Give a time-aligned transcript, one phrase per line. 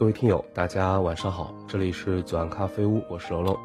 [0.00, 3.60] 各位听友，大家晚上好，这里是左岸咖啡屋，我是楼楼。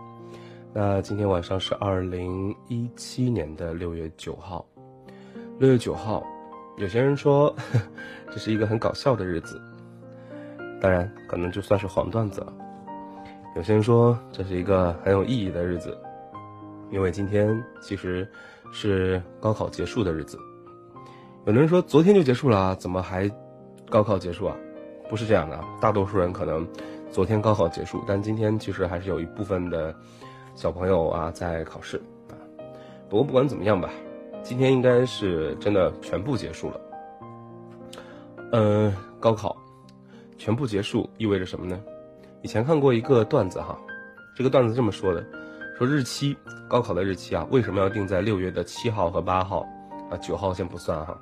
[0.74, 4.66] 那今天晚上是二零一七年的六月九号，
[5.60, 6.22] 六月九号，
[6.76, 7.56] 有些人说
[8.30, 9.62] 这是一个很搞笑的日子，
[10.82, 12.54] 当然可能就算是黄段子了。
[13.56, 15.98] 有些人说这是一个很有意义的日子，
[16.92, 18.30] 因为今天其实
[18.74, 20.38] 是高考结束的日子。
[21.46, 23.32] 有的人说昨天就结束了，怎么还
[23.90, 24.58] 高考结束啊？
[25.10, 26.68] 不是这样的，大多数人可能
[27.12, 29.96] 昨天高考结束，但今天其实还是有一部分的。
[30.58, 31.98] 小朋友啊，在考试
[32.30, 32.40] 啊，
[33.10, 33.90] 不过不管怎么样吧，
[34.42, 36.80] 今天应该是真的全部结束了。
[38.54, 39.54] 嗯，高考
[40.38, 41.78] 全部结束意味着什么呢？
[42.42, 43.78] 以前看过一个段子哈，
[44.34, 45.22] 这个段子这么说的：
[45.78, 46.38] 说日期，
[46.70, 49.68] 高考的日期啊，为什么要定在六月的七号和八号
[50.10, 50.16] 啊？
[50.22, 51.20] 九号先不算哈，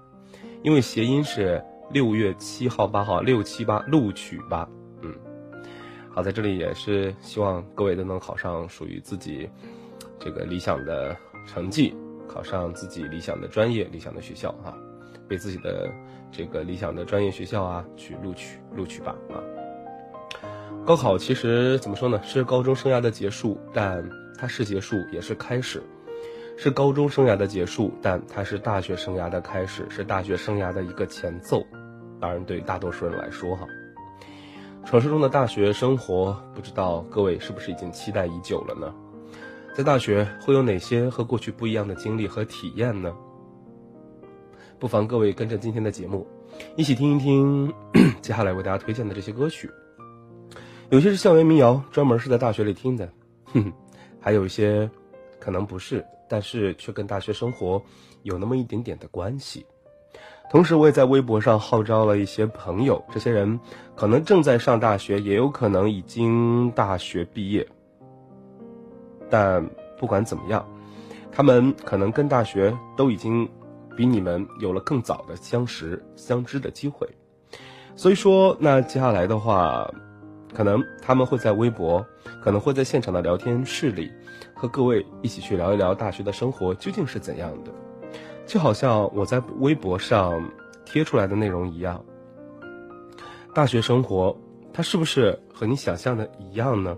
[0.62, 1.60] 因为谐音是
[1.94, 4.68] 六月七号八号，六七八录取吧。
[5.02, 5.14] 嗯
[6.09, 9.48] 好，在这里也是希望各位都能考上属于自己
[10.20, 11.16] 这个理想的
[11.48, 11.96] 成绩，
[12.28, 14.76] 考上自己理想的专业、理想的学校啊，
[15.28, 15.88] 被自己的
[16.31, 19.38] 这个理想的专业学校啊去录取，录取吧啊。
[20.84, 22.20] 高考其实怎么说呢？
[22.24, 24.04] 是高中生涯的结束，但
[24.36, 25.80] 它是结束也是开始；
[26.58, 31.64] 是高中生涯的结束，但它是大学生涯的开始，是大学生涯的一个前奏。
[32.24, 33.68] 当然，对大多数人来说哈。
[34.86, 38.96] 传说中的大学生活，不知道各位是不是已经期待已久了呢？
[39.76, 43.14] 在大学会有哪些和过去不一样的经历和体验呢？
[44.80, 46.26] 不妨各位跟着今天的节目，
[46.78, 47.74] 一起听一听
[48.22, 49.70] 接下来为大家推荐的这些歌曲。
[50.92, 53.06] 有些是校园民谣，专门是在大学里听的；
[53.48, 53.74] 哼哼，
[54.22, 54.90] 还有一些
[55.42, 57.84] 可能不是，但是却跟大学生活
[58.22, 59.66] 有那么一点点的关系。
[60.50, 63.59] 同时，我也在微博上号召了一些朋友，这些人
[63.96, 67.68] 可能正在上大学，也有可能已经大学毕业。
[69.31, 69.68] 但
[69.98, 70.64] 不管怎么样，
[71.31, 73.50] 他们可能跟大学都已经
[73.98, 77.08] 比你们有了更早的相识、相知的机会。
[77.96, 79.90] 所以说，那接下来的话，
[80.54, 82.06] 可能他们会在微博，
[82.44, 84.12] 可能会在现场的聊天室里，
[84.54, 87.72] 和各位一起去聊一聊大学的生活究竟是怎样的。
[88.46, 90.52] 就好像我在微博上
[90.86, 92.04] 贴出来的内容一样，
[93.54, 94.38] 大学生活，
[94.74, 96.98] 它是不是和你想象的一样呢？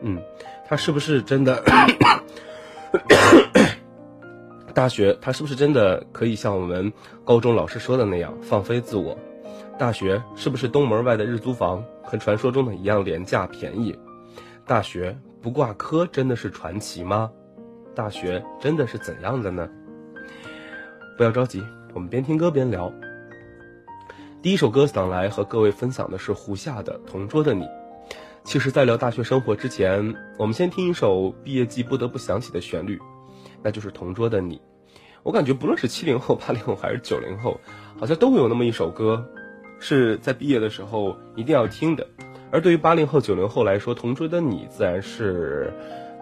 [0.00, 0.20] 嗯，
[0.66, 1.62] 它是不是真的？
[4.74, 6.92] 大学它是不是真的可以像我们
[7.24, 9.16] 高中老师说的那样放飞自我？
[9.78, 13.96] 大学是不是东门外的日租房和传说中的一样廉价便宜？
[14.66, 17.30] 大学不挂科真的是传奇吗？
[17.94, 19.68] 大学真的是怎样的呢？
[21.16, 21.62] 不要着急，
[21.92, 22.90] 我们边听歌边聊。
[24.40, 27.64] 第一首歌想来和各位分享的是胡夏的《同桌的你》。
[28.44, 32.98] 其实，在聊大学生活之前，我们先听一首毕业季不得不想起的旋律，
[33.62, 34.56] 那就是《同桌的你》。
[35.22, 37.60] 我感觉不论是七零后、八零后还是九零后，
[38.00, 39.24] 好像都会有那么一首歌，
[39.78, 42.06] 是在毕业的时候一定要听的，
[42.50, 45.72] 而对于八零后、九零后来说，同桌的你自然是，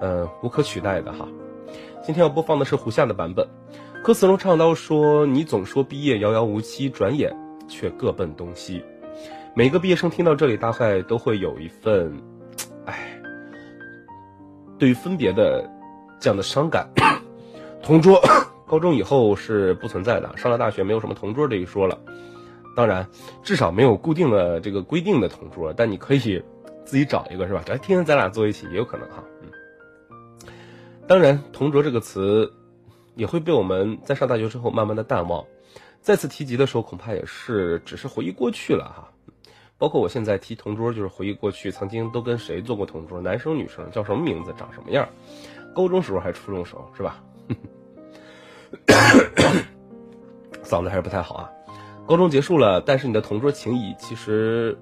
[0.00, 1.28] 呃，无可取代的哈。
[2.02, 3.46] 今天要播放的是胡夏的版本，
[4.02, 7.36] 歌词中唱到说：“你总说毕业遥遥无期，转眼
[7.68, 8.82] 却各奔东西。”
[9.54, 12.10] 每个毕业生听到这里，大概都会有一份，
[12.86, 13.20] 唉，
[14.78, 15.68] 对于分别的
[16.18, 16.88] 这样的伤感。
[17.82, 18.22] 同桌，
[18.66, 21.98] 高中以后是不存在的，上了大学没有什么同桌这一说了。
[22.74, 23.06] 当然，
[23.42, 26.42] 至少没有固定的这个规定的同桌，但你可以
[26.86, 27.62] 自己找一个，是吧？
[27.68, 29.22] 哎，天天咱俩坐一起也有可能哈。
[29.42, 29.48] 嗯，
[31.06, 32.50] 当然，同桌这个词
[33.20, 35.44] 也会被我们在上大学之后慢慢的淡忘，
[36.00, 39.12] 再次提及的时候，恐怕也是只是回忆过去了哈。
[39.76, 45.06] 包括我现在提同桌，就是回忆过去曾经都跟谁做过同桌，男生女生叫什么名字，长什么样，
[45.74, 47.22] 高中时候还是初中时候，是吧？
[50.64, 51.50] 嗓子还是不太好啊。
[52.06, 54.78] 高中结束了，但是你的同桌情谊其实，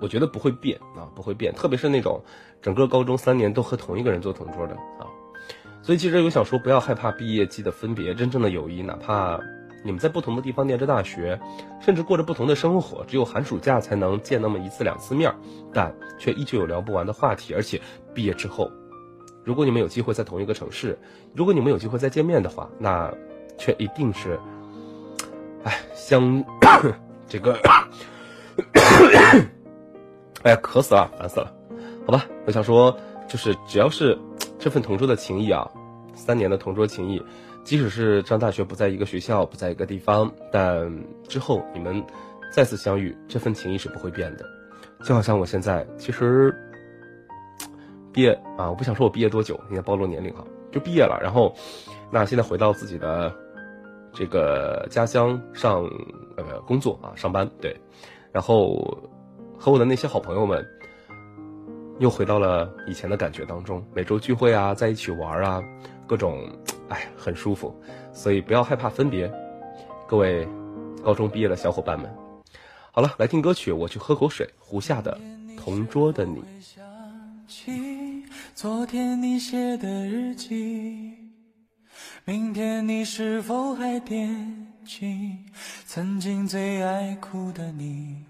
[0.00, 1.52] 我觉得不会变啊，不会变。
[1.52, 2.24] 特别是那种
[2.62, 5.04] 整个高中三年都和同一个人做同桌的啊。
[5.82, 9.40] 所以其实我想说，不要害怕毕业季的分别，真正的友谊，哪怕。
[9.82, 11.40] 你们在不同的地方念着大学，
[11.80, 15.34] 甚至过着不同的生活，只有寒暑假才能见那么一次两次面，
[15.72, 17.54] 但却依旧有聊不完的话题。
[17.54, 17.80] 而且
[18.12, 18.70] 毕业之后，
[19.42, 20.98] 如果你们有机会在同一个城市，
[21.34, 23.10] 如果你们有机会再见面的话，那
[23.56, 24.38] 却一定是，
[25.64, 26.44] 哎，相
[27.26, 27.58] 这个，
[30.42, 31.50] 哎呀，渴死了，烦死了。
[32.04, 32.94] 好吧，我想说，
[33.26, 34.18] 就是只要是
[34.60, 35.68] 这份同桌的情谊啊，
[36.14, 37.20] 三年的同桌情谊。
[37.64, 42.02] 即使是上大学不在一个学校，不在一个地方，但之后你们
[42.52, 44.44] 再次相遇，这份情谊是不会变的。
[45.04, 46.54] 就好像我现在其实
[48.12, 51.18] 毕业啊，我不想说我毕业多久，应该暴露年龄哈，就毕业了。
[51.22, 51.54] 然后，
[52.10, 53.30] 那现在回到自己的
[54.12, 55.84] 这个家乡上
[56.36, 57.76] 呃工作啊上班对，
[58.32, 59.12] 然后
[59.58, 60.66] 和我的那些好朋友们
[62.00, 65.62] 又回到了以前的感觉当中，每周聚会啊，在一起玩啊，
[66.08, 66.50] 各种。
[66.88, 67.72] 哎，很舒服，
[68.12, 69.32] 所以不要害怕分别，
[70.08, 70.44] 各位
[71.04, 72.12] 高中毕业的小伙伴们。
[72.90, 74.44] 好了，来听歌曲，我去喝口水。
[74.58, 75.16] 胡夏的
[75.56, 76.42] 《同桌的你》。
[78.56, 81.14] 昨天你写的日记，
[82.24, 85.38] 明天你是否还惦记
[85.86, 88.29] 曾经最爱哭的你？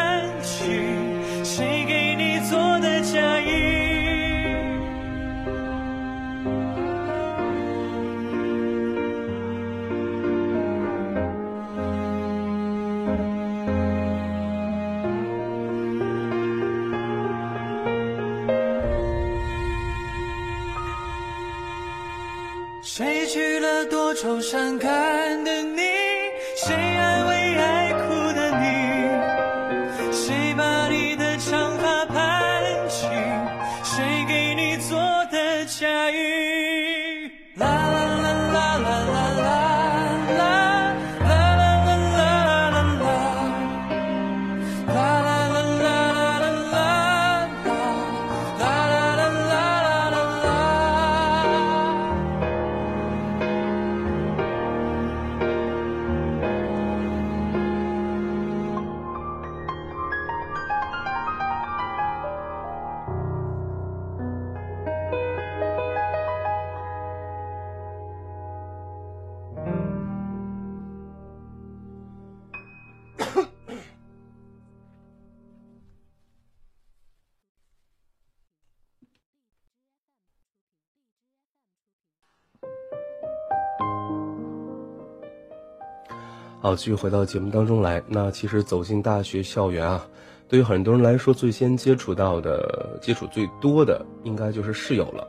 [86.63, 87.99] 好，继续回到节目当中来。
[88.07, 90.05] 那其实走进大学校园啊，
[90.47, 95.27] 对于很多人来说，最先接触到的、接触最多的，应该就是室友了。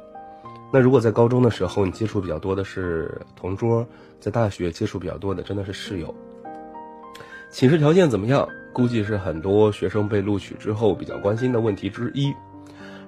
[0.71, 3.87] 那如果在高中的时候，你接触比较多的是同桌，
[4.21, 6.15] 在大学接触比较多的，真的是室友。
[7.51, 8.47] 寝室条件怎么样？
[8.75, 12.31] 估计是很多学生被录取之后比较关心的问题之一。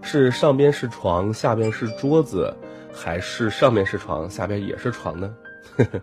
[0.01, 2.51] 是上边是床，下边是桌子，
[2.91, 5.35] 还是上面是床，下边也是床呢？
[5.77, 6.01] 呵 呵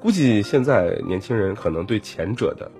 [0.00, 2.70] 估计现在年轻人可能对前者的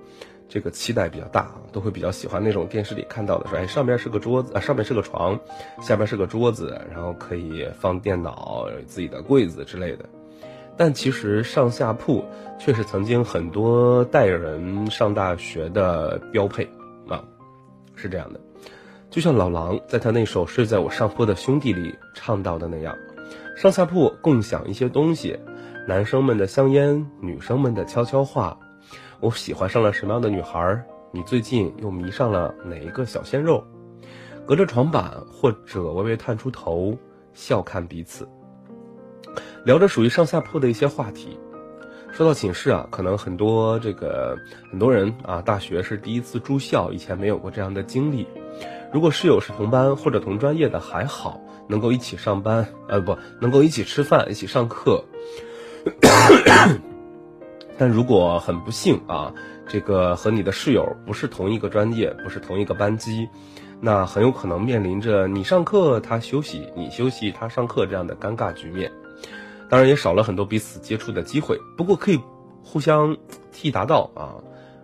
[0.49, 5.39] 这个期待比较大，都会比较喜欢那种电视里看到的，说哎上边是个桌子啊，上面是个床，
[5.83, 10.05] 下边是个桌子，然后可以放电脑、自己的柜子之类的。
[10.77, 12.25] 但其实上下铺
[12.59, 16.67] 却是曾经很多代人上大学的标配
[17.07, 17.23] 啊，
[17.95, 18.41] 是这样的。
[19.11, 22.97] 就像老狼在他那首《睡在我上铺的兄弟》里唱到的那样，
[23.57, 25.39] 上下铺共享一些东西，
[25.87, 28.59] 男生们的香烟，女生们的悄悄话。
[29.19, 30.83] 我喜欢上了什么样的女孩？
[31.11, 33.65] 你最近又迷上了哪一个小鲜肉？
[34.47, 36.97] 隔着床板或者微微探出头，
[37.33, 38.29] 笑看彼此，
[39.65, 41.39] 聊着属于上下铺的一些话题。
[42.13, 44.37] 说到寝室啊，可能很多这个
[44.71, 48.27] 很多人啊，大学是第一次住校，以前没有过这样的经历。
[48.93, 55.05] 如果室友是同班或者同专业的还好，能够一起上班，呃不，能够一起吃饭、一起上课。
[57.79, 59.33] 但如果很不幸啊，
[59.67, 63.29] 这个和你的室友不是同一个专业，不是同一个班级，
[63.81, 68.93] 那很有可能面临着你上课他休息，你休息他上课这样的尴尬局面。
[69.71, 72.21] 当然也少了很多彼此接触的机会，不过可以
[72.63, 73.17] 互相
[73.53, 74.35] 替答到啊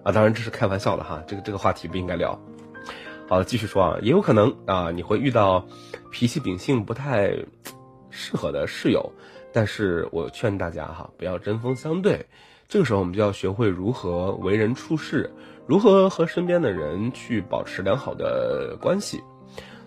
[0.04, 0.12] 啊！
[0.12, 2.40] 当然这是开玩笑的哈，这个这个话题不应该聊。
[3.28, 5.66] 好了，继续说啊，也有可能啊，你会遇到
[6.12, 7.32] 脾气秉性不太
[8.10, 9.12] 适合的室友，
[9.56, 12.26] 但是我劝大家哈，不要针锋相对。
[12.68, 15.30] 这个时候，我们就要学会如何为人处事，
[15.66, 19.18] 如何和身边的人去保持良好的关系。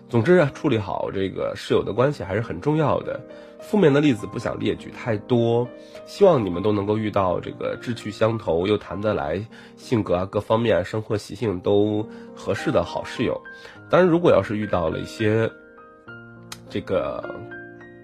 [0.08, 3.20] 总之啊，处理好这个室友的关系还是很重要的。
[3.60, 5.68] 负面的例子不想列举太多，
[6.04, 9.40] 希望你们都能够遇到这个志趣相投又谈得来、
[9.76, 13.40] 性格啊各方面、生活习性都合适的好室友。
[13.88, 15.48] 当然，如果要是遇到了一些
[16.68, 17.24] 这个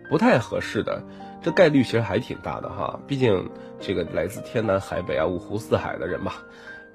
[0.09, 1.03] 不太合适的，
[1.47, 2.99] 这概率其实还挺大的哈。
[3.07, 3.49] 毕竟
[3.79, 6.33] 这个来自天南海北啊、五湖四海的人嘛，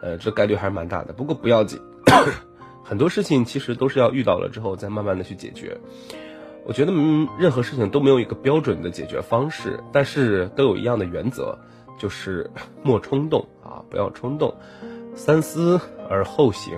[0.01, 1.13] 呃，这概率还是蛮大的。
[1.13, 1.79] 不过不要紧。
[2.83, 5.77] 很多事情其实都是要遇到了之后再慢慢的去解决。
[6.65, 11.57] 我觉得，嗯，任何事情都没有一个标准的解决方式，但是都有一样的原则，
[11.97, 12.51] 就是
[12.83, 14.53] 莫冲动啊，不要冲动，
[15.15, 15.79] 三思
[16.09, 16.77] 而后行，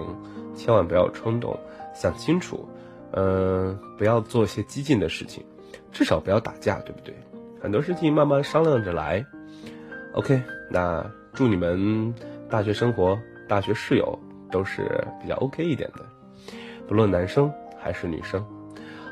[0.55, 1.59] 千万不要冲动，
[1.95, 2.69] 想清楚，
[3.13, 5.43] 嗯、不要做一些激进的事情，
[5.91, 7.15] 至少不要打架，对不对？
[7.63, 9.25] 很多事情慢慢商量着来。
[10.11, 12.13] Ok 那祝你们
[12.49, 13.17] 大学生活
[13.47, 14.19] 大学室友
[14.51, 16.03] 都是比较 ok 一点的。
[16.85, 17.49] 不论男生
[17.81, 18.45] 还是女生。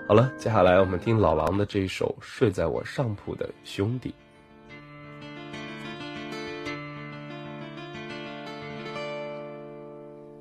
[0.05, 4.13] 好了接下来我们听老狼的这一首睡在我上铺的兄弟。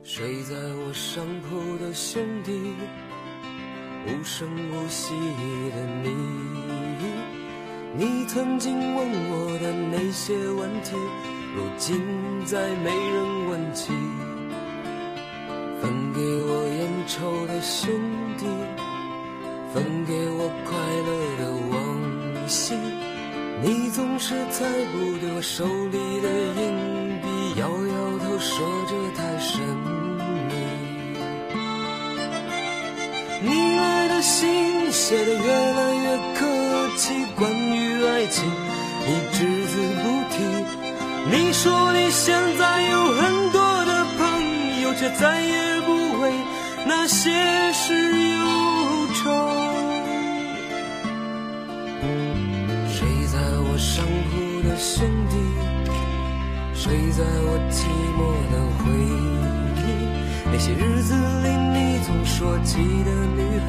[0.02, 2.74] 睡在我上铺的兄弟
[4.08, 5.14] 无声无息
[5.70, 7.09] 的你。
[7.92, 10.94] 你曾经问我的那些问题，
[11.56, 12.00] 如今
[12.46, 13.92] 再没人问起。
[15.82, 17.90] 分给我烟抽的兄
[18.38, 18.46] 弟，
[19.74, 20.70] 分给我快
[21.08, 21.42] 乐的
[21.72, 22.74] 往昔，
[23.62, 26.28] 你总是猜不对我手里的
[26.62, 27.26] 硬币，
[27.58, 29.60] 摇摇头说着太神
[30.48, 30.54] 秘。
[33.42, 36.46] 你爱的信写的越来越客
[37.00, 38.44] 气，关于爱情，
[39.06, 39.38] 你只
[39.68, 40.36] 字不提。
[41.32, 46.30] 你说你现在有很多的朋友，却再也不为
[46.84, 47.94] 那些事
[48.36, 48.44] 忧
[49.14, 49.30] 愁。
[52.92, 55.34] 睡在我上铺的兄弟，
[56.74, 57.88] 睡在我寂
[58.18, 58.20] 寞
[58.52, 58.92] 的回
[59.80, 59.88] 忆，
[60.52, 61.48] 那些日子里。
[61.72, 63.68] 你总说起的女孩，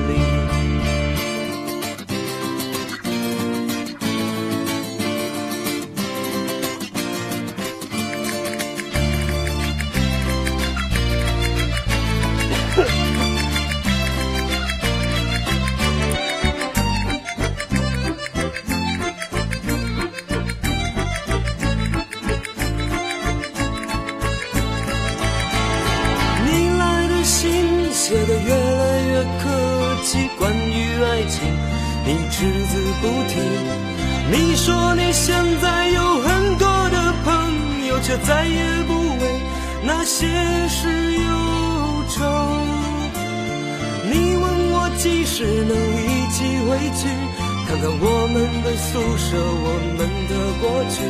[49.31, 51.07] 着，我们的过去，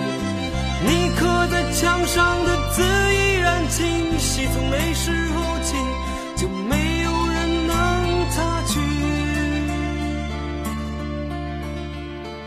[0.85, 4.45] 你刻在墙上的字依然清晰。
[4.45, 5.73] 从那时候起，
[6.37, 7.73] 就没有人能
[8.29, 8.79] 擦去。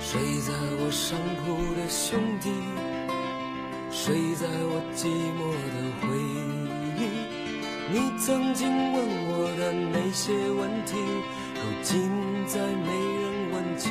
[0.00, 2.54] 睡在我上铺的兄弟，
[3.90, 5.42] 睡在我寂寞
[5.74, 6.06] 的回
[7.00, 7.02] 忆。
[7.92, 10.94] 你曾经问我的那些问题，
[11.56, 12.08] 如今
[12.46, 12.88] 再没
[13.20, 13.90] 人问起。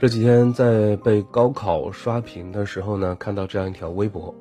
[0.00, 4.32] 这几天在被高考刷屏的时候呢，看到这样一条微博，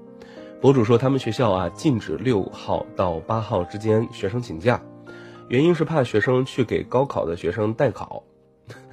[0.62, 4.80] 博主说他们学校啊禁止六号到八号之间学生请假，
[5.48, 8.22] 原因是怕学生去给高考的学生代考。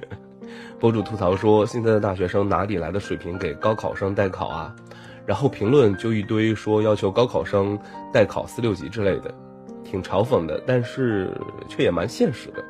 [0.79, 4.75] 博主吐槽说现在的大学生哪里来的水平给高考生代考啊？
[5.23, 7.77] 然后评论就一堆说要求高考生
[8.11, 9.31] 代考四六级之类的，
[9.83, 11.29] 挺嘲讽的，但是
[11.69, 12.65] 却也蛮现实的。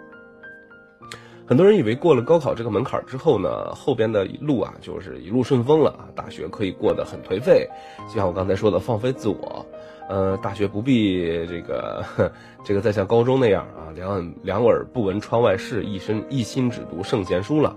[1.47, 7.69] 很多人以为过了高考这个门槛之后呢，后边的路啊就是一路顺风了啊，大学可以过得很颓废，
[8.08, 9.63] 就像我刚才说的放飞自我，
[10.10, 12.03] 呃，大学不必这个
[12.65, 17.75] 这个再像高中那样啊，两两耳不闻窗外事，一身一心只读圣贤书了，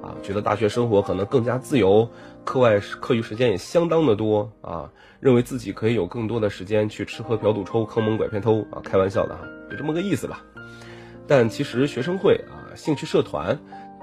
[0.00, 2.08] 啊，觉得大学生活可能更加自由，
[2.44, 10.40] 课外课余时间也相当的多啊，认为自己可以有更多的时间去吃喝嫖赌抽坑蒙拐骗偷啊，开玩笑的啊，就这么个意思吧。
[11.28, 12.66] 但其实学生会啊。
[12.74, 13.58] 兴趣社团，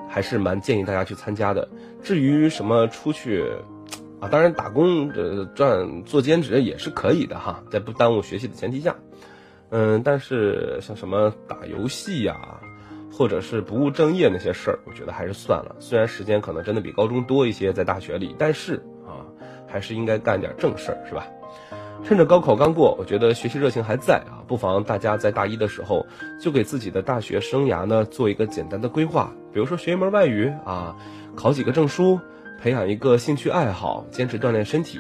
[0.09, 1.69] 还是蛮建议大家去参加的。
[2.03, 3.45] 至于什么出去，
[4.19, 8.97] 啊，当然打工呃赚做兼职也是可以的哈，在不耽误学习的前提下。
[9.69, 12.59] 嗯，但是像什么打游戏呀，
[13.13, 15.77] 或者是不务正业那些事儿，我觉得还是算了。
[15.79, 18.75] 虽然时间可能真的比高中多一些，在大学里，但是
[19.07, 19.23] 啊，
[19.67, 21.25] 还是应该干点正事儿，是吧？
[22.03, 26.05] 趁着高考刚过，我觉得学习热情还在啊，不妨大家在大一的时候
[26.39, 30.95] 就给自己的大学生涯呢做一个简单的规划，比如说学一门外语啊，
[31.36, 32.19] 考几个证书，
[32.62, 34.99] 培养一个兴趣爱好，坚持锻炼身体。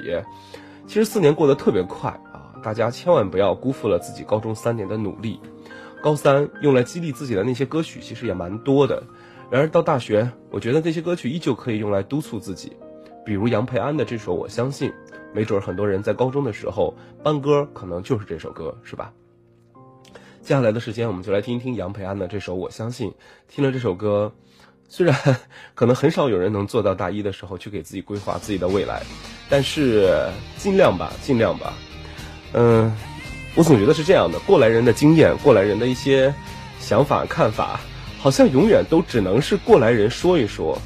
[0.87, 5.39] 其实四年过得特别快啊，大家千万不要辜负了自己高中三年的努力。
[6.01, 9.01] 高三用来激励自己的那些歌曲其实也蛮多的，
[9.49, 12.73] 然而到大学，我觉得那些歌曲依旧可以用来督促自己，
[13.25, 14.89] 比如杨培安的这首《我相信》，
[15.35, 19.11] 没准很多人在高中的时候班歌可能就是这首歌，是吧？
[20.41, 23.09] 接下来的时间，我们就来听一听杨培安的这首《我相信》。
[23.49, 24.31] 听了这首歌，
[24.87, 25.13] 虽然
[25.75, 29.03] 可能很少有人能做到大一的时候去给自己规划自己的未来，
[29.49, 31.73] 但是尽量吧，尽量吧。
[32.53, 32.95] 嗯，
[33.55, 36.33] 我总觉得是这样的：过来人的经验，过来人的一些
[36.79, 37.77] 想法、看法，
[38.21, 40.77] 好像永远都只能是过来人说一说，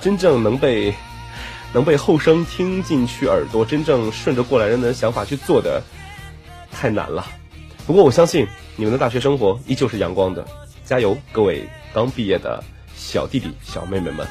[0.00, 0.94] 真正能被
[1.72, 5.82] 能被后生听进去耳朵，真正顺着过来人的想法去做的，
[6.70, 7.26] 太难了。
[7.86, 8.46] 不过我相信。
[8.74, 10.42] 你们的大学生活依旧是阳光的，
[10.82, 12.64] 加油，各位刚毕业的
[12.96, 14.26] 小弟弟、小妹妹们。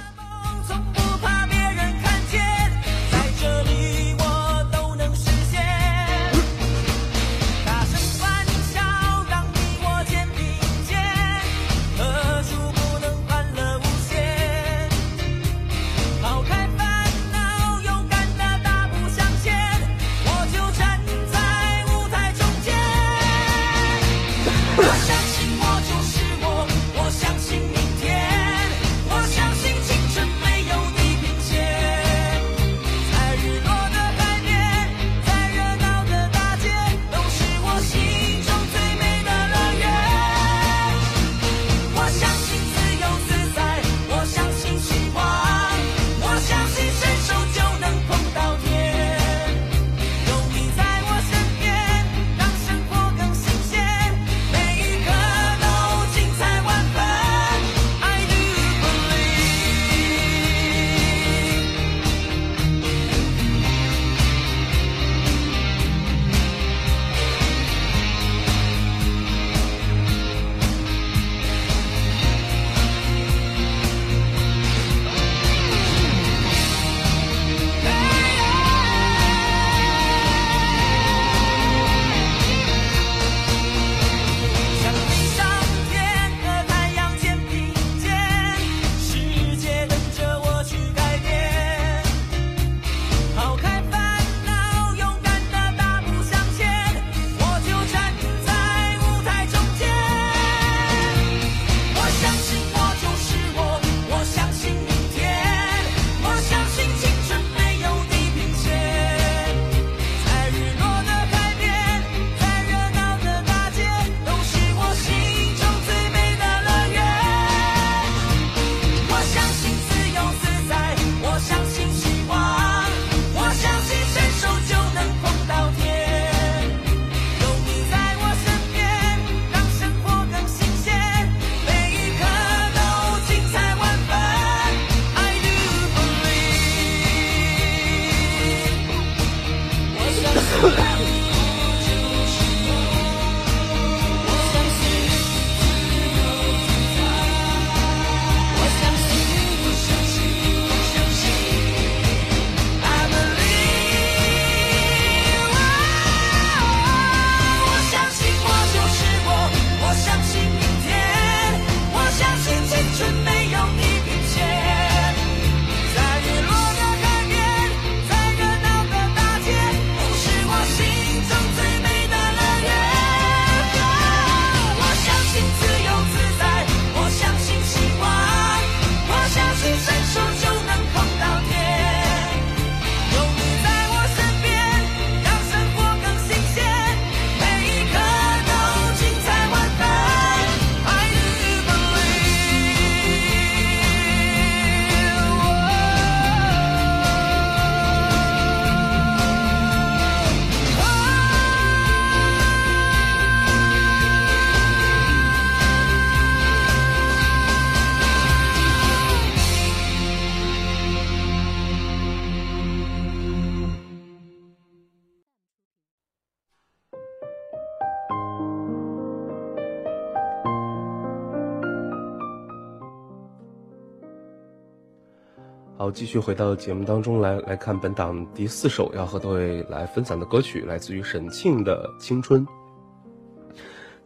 [225.91, 232.45] 继续回到节目当中来，来看本档第四首要和各位来分享的歌曲，来自于沈庆的《青春》。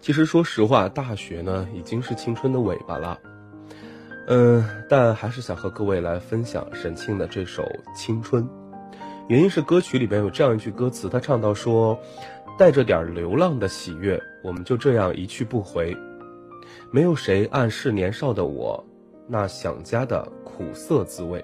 [0.01, 3.19] 其实说实话，大学呢已经是青春的尾巴了，
[4.27, 7.63] 嗯，但还是想和各位来分享沈庆的这首
[7.95, 8.43] 《青春》，
[9.27, 11.99] 原因是歌曲里边有这样一句歌词，他唱到说
[12.57, 15.95] ：“带着点流浪的喜悦，我们就这样一去不回。
[16.91, 18.83] 没有谁暗示年少的我，
[19.27, 21.43] 那想家的苦涩滋味。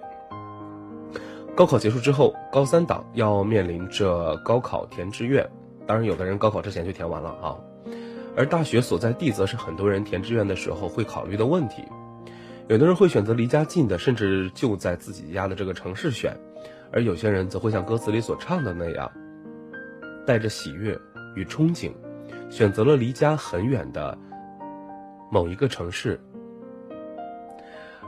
[1.54, 5.48] 高考结束之后，高三党要面临着高考填志愿，
[5.86, 7.56] 当然有的人高考之前就填完了啊。
[8.36, 11.84] 而大学所在地则是很多人填志愿的时候会考虑的问题。
[12.70, 16.34] 有的人会选择离家近的，甚至就在自己家的这个城市选，
[16.92, 19.12] 而有些人则会像歌词里所唱的那样，
[20.26, 20.98] 带着喜悦
[21.36, 21.92] 与憧憬，
[22.50, 24.18] 选择了离家很远的
[25.30, 26.18] 某一个城市。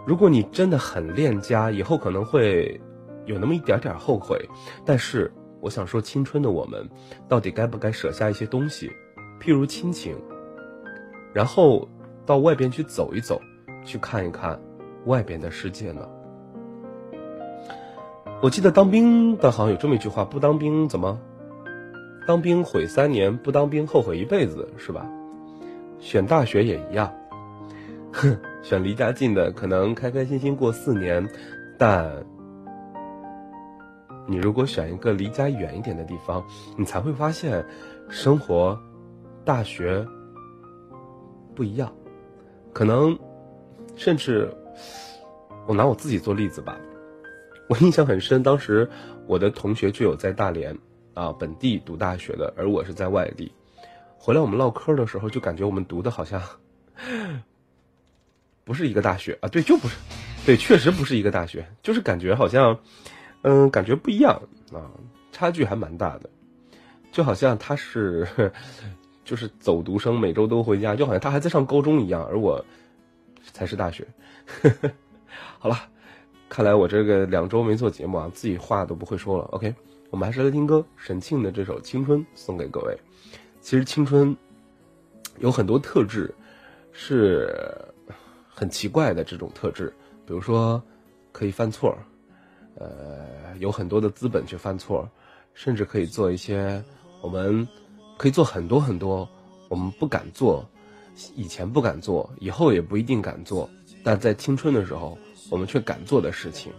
[0.06, 2.80] 如果你真的很恋家，以后可能会
[3.26, 4.38] 有那么一点点后悔。
[4.86, 5.32] 但是，
[5.62, 6.90] 我想说，青春的我们，
[7.28, 8.92] 到底该不该舍下一些东西，
[9.40, 10.16] 譬如亲情，
[11.34, 11.88] 然后
[12.26, 13.42] 到外边去走一走？
[13.86, 14.60] 去看一看
[15.06, 16.08] 外边的世界呢？
[18.42, 21.20] 我记得当兵的好像有这么一句话：不当兵怎么？
[22.26, 25.06] 当兵毁三年，不当兵后悔一辈子，是吧？
[26.00, 27.14] 选大学也一样，
[28.12, 31.28] 哼， 选离家近的可能开开心心过四年，
[31.78, 32.26] 但
[34.28, 36.46] 你如果选一个离家远一点的地方，
[36.78, 37.66] 你才会发现，
[38.10, 38.80] 生活，
[39.44, 40.06] 大学
[41.56, 41.94] 不一样，
[42.74, 43.18] 可能。
[43.96, 44.52] 甚至，
[45.68, 46.80] 我拿我自己做例子吧，
[47.70, 48.42] 我印象很深。
[48.42, 48.90] 当时
[49.28, 50.76] 我的同学就有在大连
[51.14, 53.52] 啊本地读大学的，而我是在外地。
[54.18, 56.42] 回来我们唠嗑的时候，就感觉我们读的好像
[58.64, 59.48] 不是一个大学啊。
[59.48, 59.96] 对，就不是，
[60.44, 62.80] 对，确实不是一个大学，就是感觉好像，
[63.44, 64.42] 嗯，感觉不一样
[64.74, 64.92] 啊，
[65.32, 66.30] 差距还蛮大的。
[67.12, 68.52] 就好像他是
[69.24, 72.64] 就是走读生，每周都回家，就好像他还在上高中一样，而我。
[73.52, 74.08] 才是大学，
[75.60, 75.78] 好了，
[76.48, 79.44] 看来我这个两周没做节目啊，自己话都不会说了。
[79.52, 79.76] OK，
[80.12, 82.98] 我们还是来听歌，沈庆的这首《青春》送给各位。
[83.60, 84.34] 其实青春
[85.40, 86.34] 有很多特质，
[86.94, 87.54] 是
[88.48, 89.94] 很奇怪的这种特质，
[90.26, 90.82] 比如说
[91.34, 91.94] 可以犯错，
[92.76, 95.10] 呃，有很多的资本去犯错，
[95.54, 96.84] 甚至可以做一些
[97.22, 97.68] 我们
[98.18, 99.28] 可以做很多很多
[99.70, 100.64] 我们不敢做。
[101.36, 103.70] 以前不敢做，以后也不一定敢做，
[104.04, 105.16] 但在青春的时候，
[105.52, 106.74] 我们却敢做的事情，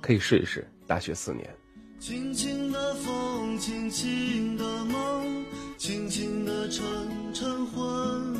[0.00, 0.66] 可以试一试。
[0.86, 1.54] 大学四年。
[1.98, 5.44] 轻轻的风，轻轻的梦，
[5.76, 6.82] 轻轻的晨
[7.34, 8.35] 晨昏，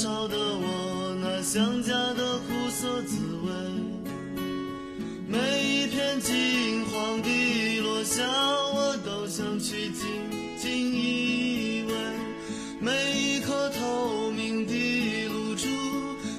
[0.00, 3.50] 少的我那想家的苦涩滋味。
[5.28, 10.08] 每一片金黄的落下，我都想去紧
[10.56, 11.92] 紧依偎；
[12.80, 14.72] 每一颗透明的
[15.28, 15.66] 露珠，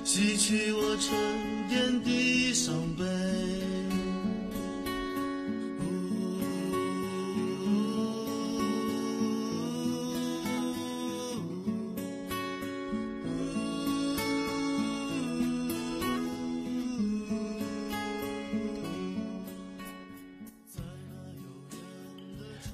[0.04, 1.13] 洗去我沉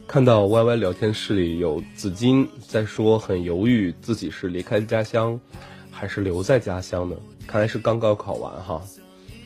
[0.08, 5.38] 看到 Y Y 聊天室里有紫金在说，很犹豫自己是离开家乡，
[5.92, 7.16] 还是留在家乡呢？
[7.46, 8.82] 看来是刚高考完哈，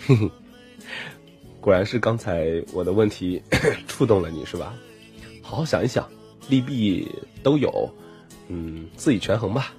[1.60, 3.41] 果然是刚才我的问题
[3.88, 4.74] 触动了你是吧？
[5.41, 6.08] 好好想一想，
[6.47, 7.08] 利弊
[7.41, 7.89] 都有，
[8.47, 9.74] 嗯，自己权衡吧。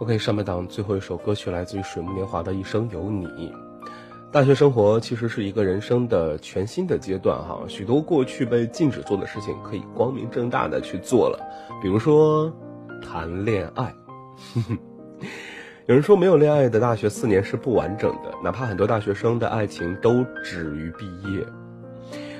[0.00, 3.26] OK，上半档最后一首歌曲来自于水木年华的《一生有你》。
[4.30, 11.40] 大学生活其实是一个人生的全新的阶段哈，许多过去被禁止做的事情可以光明正大的去做了，
[11.82, 12.52] 比如说
[13.02, 13.92] 谈恋爱。
[15.86, 21.44] 有人说没有恋爱的大学四年是不完整的，哪怕很多大学生的爱情都止于毕业。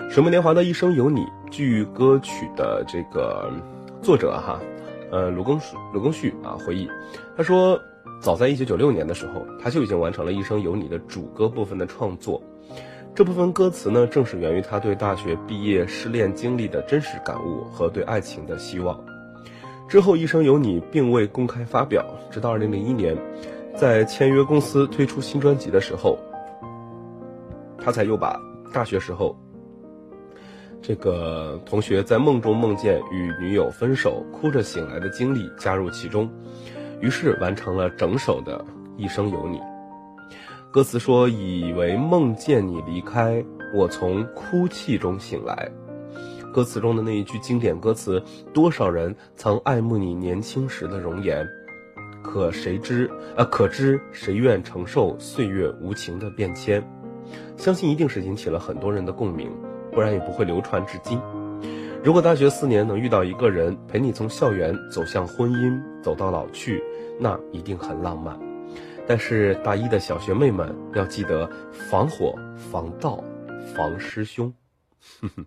[0.09, 3.51] 水木年华的《一生有你》，据歌曲的这个
[4.01, 4.61] 作者哈。
[5.11, 5.59] 呃，卢庚
[5.93, 6.89] 卢庚戌啊回忆，
[7.37, 7.81] 他说，
[8.21, 12.43] 早在一九九六年的时候，他就已经完成了一生有你的主歌部分的创作。
[13.15, 19.03] 这部分歌词呢，正是源于他对大学毕业失恋经历的真实感悟和对爱情的希望。
[19.89, 23.17] 之后，一生有你并未公开发表，直到二零零一年，
[23.75, 26.19] 在签约公司推出新专辑的时候，
[27.79, 28.39] 他才又把
[28.73, 29.35] 大学时候。
[30.81, 36.31] 这个同学在梦中梦见与女友分手，哭着醒来的经历加入其中，
[37.01, 38.59] 于是完成了整首的
[38.97, 39.59] 《一生有你》。
[40.71, 45.71] 歌词说：“以为梦见你离开，我从哭泣中醒来。”
[46.55, 48.23] 歌词中的那一句经典歌词
[48.55, 51.47] ：“多少人曾爱慕你年轻时的容颜，
[52.23, 56.83] 可谁知，呃，可知谁愿承受岁月无情的变迁？”
[57.57, 59.51] 相信一定是引起了很多人的共鸣。
[59.99, 61.21] 不然也不会流传至今。
[62.05, 66.81] 如果大学四年能遇到一个人陪你从校园走向婚姻，走到老去，
[67.19, 68.39] 那一定很浪漫。
[69.09, 72.33] 但是大一的小学妹们要记得防火、
[72.71, 73.25] 防盗、
[73.75, 74.55] 防师兄。
[75.21, 75.47] 哼哼。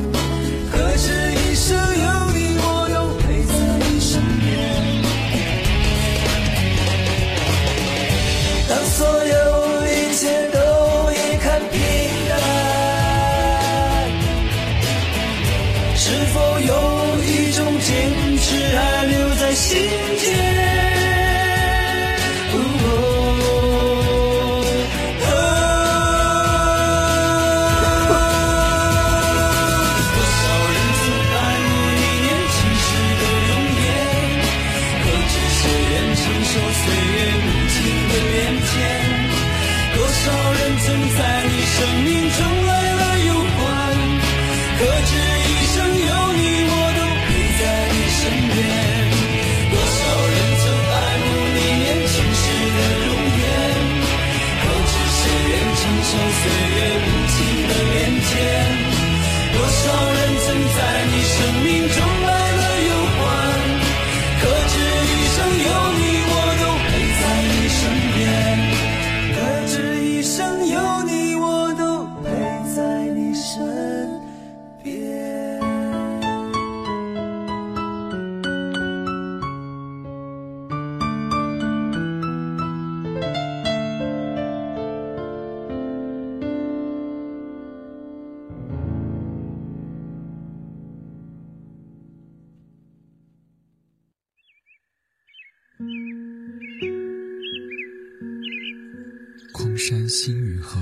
[100.11, 100.77] 新雨后，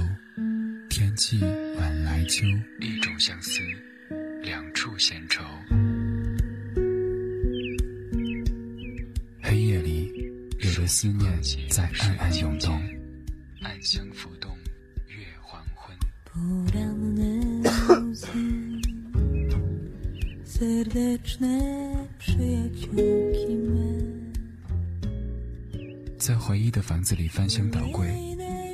[0.90, 1.40] 天气
[1.78, 2.48] 晚来秋。
[2.80, 3.60] 一种相思，
[4.42, 5.44] 两处闲愁。
[9.40, 10.12] 黑夜里，
[10.58, 11.32] 有的思念
[11.70, 12.82] 在暗暗涌动，
[13.62, 14.58] 暗香浮动，
[15.06, 15.96] 月黄昏。
[26.18, 28.29] 在回忆的房子里翻箱倒柜。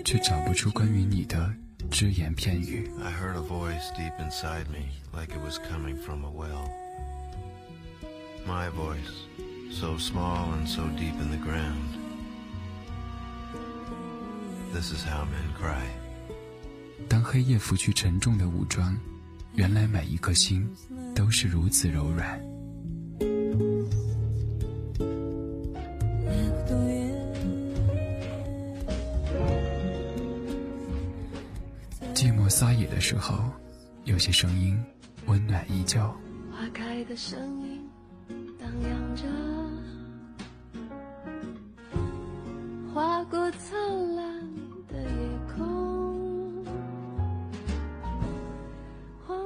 [0.05, 1.51] 却找不出关于你的
[1.89, 2.87] 只言片语。
[3.03, 6.69] I heard a voice deep inside me, like it was coming from a well.
[8.45, 9.25] My voice,
[9.71, 11.97] so small and so deep in the ground.
[14.71, 15.87] This is how men cry.
[17.09, 18.95] 当黑夜拂去沉重的武装，
[19.55, 20.69] 原来每一颗心
[21.15, 22.39] 都是如此柔软。
[33.07, 33.37] 时候，
[34.05, 34.83] 有些声音
[35.27, 36.01] 温暖依旧。
[36.51, 37.87] 花开的声音
[38.57, 39.21] 荡漾着，
[42.91, 44.41] 划过灿烂
[44.87, 45.05] 的夜
[45.55, 46.65] 空。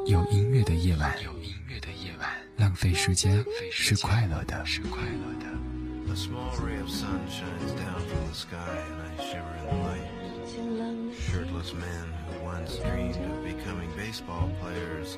[0.05, 3.43] 有音乐的夜晚，有音乐的夜晚，浪费时间
[3.73, 5.49] 是快乐的，是快乐的。
[10.49, 15.17] Shirtless men who once dreamed of becoming baseball players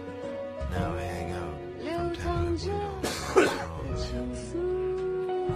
[0.72, 1.56] now hang out
[1.86, 2.60] from tenement
[3.34, 4.12] windows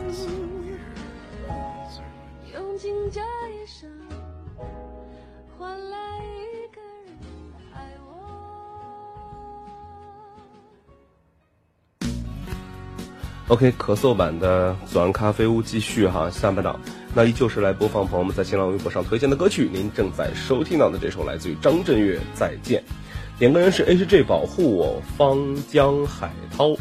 [0.08, 0.32] It's so
[0.64, 0.80] weird.
[2.54, 3.90] 用尽这一生，
[5.58, 7.12] 换来一个人
[7.74, 8.10] 爱我。
[13.50, 16.80] OK，咳嗽版的左岸咖啡屋继续哈，下半档。
[17.18, 19.70] 那依旧是来播放朋友们在新浪微博上推荐的歌曲。
[19.72, 22.84] 您正在收听到的这首来自于张震岳《再见》，
[23.39, 26.76] 点歌人是 H J 保护我方江海涛，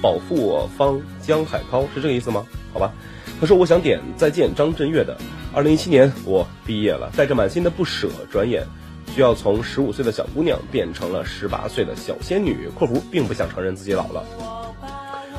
[0.00, 2.46] 保护我方江海涛是这个意思吗？
[2.72, 2.94] 好吧，
[3.38, 5.14] 他说我想点《再见》张震岳的。
[5.52, 8.66] 二零一七年我毕业了，带着满心的不舍，转眼
[9.14, 12.70] 需要从十五岁的小姑娘变成了十八岁的小仙女。
[12.74, 14.24] （括弧并不想承认自己老了。）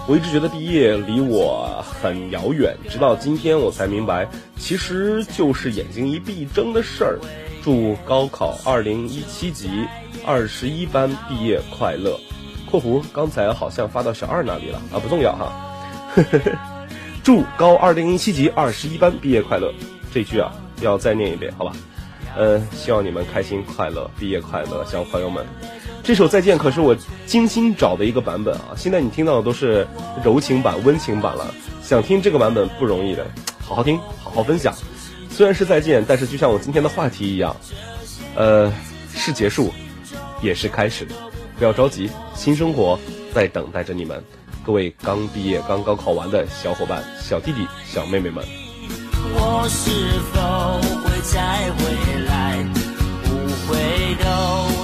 [0.08, 7.20] 我一直觉得毕业离我很遥远，直到今天我才明白，其实就是眼睛一闭一睁的事儿。
[7.64, 9.68] 祝高考二零一七级
[10.24, 12.20] 二十一班毕业快乐
[12.70, 15.52] ！（括弧刚才好像发到小二那里了啊，不重要哈。
[17.24, 19.74] 祝高二零一七级二十一班毕业快乐！
[20.14, 21.74] 这句啊要再念一遍，好吧？
[22.38, 25.44] 嗯，希望你们开心快乐，毕业快乐，小朋友们。
[26.06, 26.96] 这首再见可是我
[27.26, 28.78] 精心找的一个版本啊！
[28.78, 29.88] 现在你听到的都是
[30.24, 31.52] 柔情版、温情版了。
[31.82, 33.26] 想听这个版本不容易的，
[33.60, 34.72] 好好听，好好分享。
[35.32, 37.56] 虽然是再见，但是就像我今天的话题一样，
[38.36, 38.72] 呃，
[39.16, 39.74] 是结束，
[40.44, 41.08] 也是开始。
[41.58, 43.00] 不要着急，新生活
[43.34, 44.24] 在等待着你们。
[44.64, 48.46] 各位刚毕业、刚高考完的小伙伴、小弟弟、小妹妹们。
[49.34, 49.90] 我是
[50.32, 50.40] 否
[51.02, 52.64] 会再回来？
[53.24, 53.30] 不
[53.68, 53.78] 回
[54.24, 54.75] 头。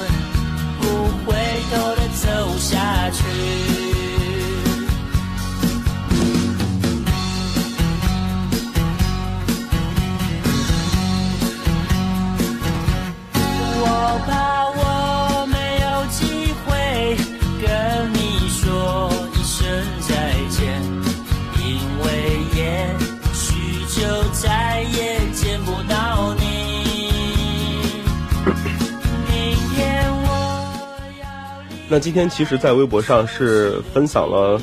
[31.91, 34.57] 那今天其实，在微博上是分享了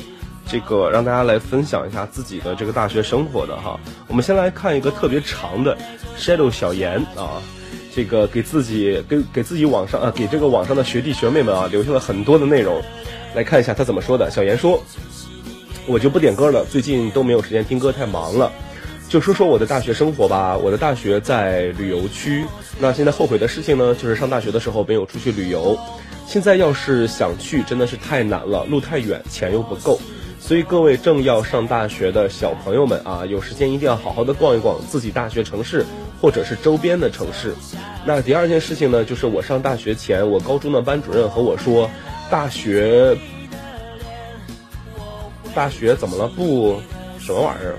[0.47, 3.79] 这个，让大家来分享一下自己的这个大学生活的哈。
[4.07, 5.77] 我们先来看一个特别长的
[6.17, 7.39] Shadow 小严啊，
[7.93, 12.81] 这个给自己给给自己网上啊，给这个网上的学弟学妹们啊留下了很多的内容，
[13.35, 14.31] 来看一下他怎么说的。
[14.31, 14.83] 小严说
[15.85, 18.51] ：“我就不点歌了，最近都没有时间听歌，太忙了。
[19.07, 20.57] 就说说我的大学生活吧。
[20.57, 22.43] 我的大学在旅游区，
[22.79, 25.77] 那现在后悔的事情呢，就是上大学的时候没有出去旅游。
[26.29, 29.99] 现在要是想去，真的是太难了，路太远，钱又不够。
[30.39, 35.83] 所以各位正要上大学的小朋友们啊，有时间一定要好好的逛一逛自己大学城市，
[36.21, 37.55] 或者是周边的城市。
[38.05, 41.89] 那第二件事情呢，就是我上大学前，我高中的班主任和我说，
[42.29, 43.17] 大学，
[45.55, 46.27] 大学怎么了？
[46.27, 46.79] 不，
[47.19, 47.75] 什么玩意儿？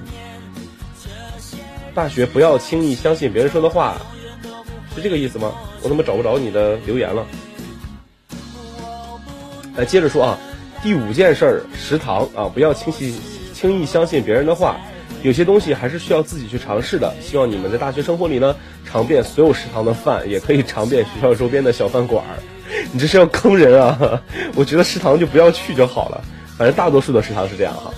[1.94, 3.96] 大学不要轻易相信别人说的话，
[4.96, 5.52] 是这个意思吗？
[5.84, 7.24] 我怎么找不着你的留言了？
[9.80, 10.38] 来接着说啊。
[10.82, 13.14] 第五件事儿，食堂啊，不要轻易
[13.54, 14.76] 轻易相信别人的话，
[15.22, 17.14] 有些东西还是需要自己去尝试的。
[17.20, 18.54] 希望你们在大学生活里呢，
[18.84, 22.36] 尝遍所有食堂的饭，也可以尝遍学校周边的小饭馆儿。
[22.92, 24.22] 你这是要坑人啊！
[24.54, 26.22] 我觉得食堂就不要去就好了，
[26.58, 27.90] 反正大多数的食堂是这样哈。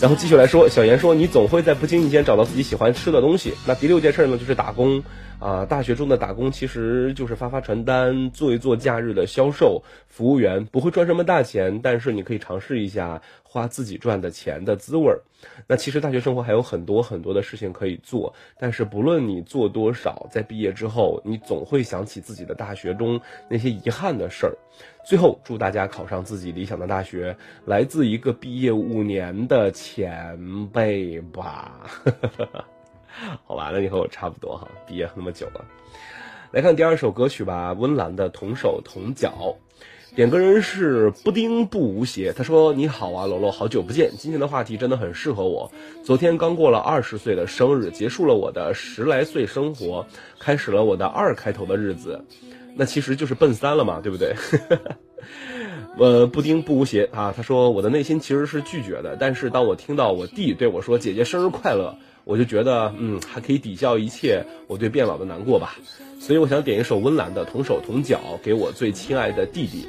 [0.00, 3.54] 然后继续来说，小严说，你总会在不经意间找到自己喜欢吃的东西。
[3.66, 5.02] 那第六件事呢，就是打工。
[5.40, 15.20] 啊，大学中的打工其实就是发发传单、做一做假日的销售服务员，不会赚什么大钱，但是你可以尝试一下花自己赚的钱的滋味儿。
[15.68, 24.58] 那其实大学生活还有很多很多的事情可以做，但是不论你做多少，在毕业之后，你总会想起自己的大学中那些遗憾的事儿。
[25.06, 31.86] 最后，祝大家考上自己理想的大学，来自一个毕业五年的前辈吧。
[33.46, 35.64] 好吧，那你和我差不多哈，毕业那么久了。
[36.50, 39.32] 来看第二首歌曲吧，温岚的《同手同脚》。
[40.16, 44.10] 点歌人是布丁不无邪，他说：“你好啊，楼楼，好久不见。
[44.16, 45.70] 今天的话题真的很适合我。
[46.02, 50.06] 昨天刚过了二十岁的生日，结束了我的十来岁生活，
[50.40, 52.24] 开始了我的二开头的日子。
[52.74, 54.34] 那其实就是奔三了嘛，对不对？”
[55.98, 61.94] 呃，布丁不无邪啊，他说：“我的内心其实是拒绝的，但是当我听到我弟对我说‘姐姐生日快乐’。”
[62.28, 65.76] 我就觉得，嗯，还可以抵消一切我对变老的难过吧，
[66.20, 69.88] 所以我想点一首温岚的《同手同脚》给我最亲爱的弟弟。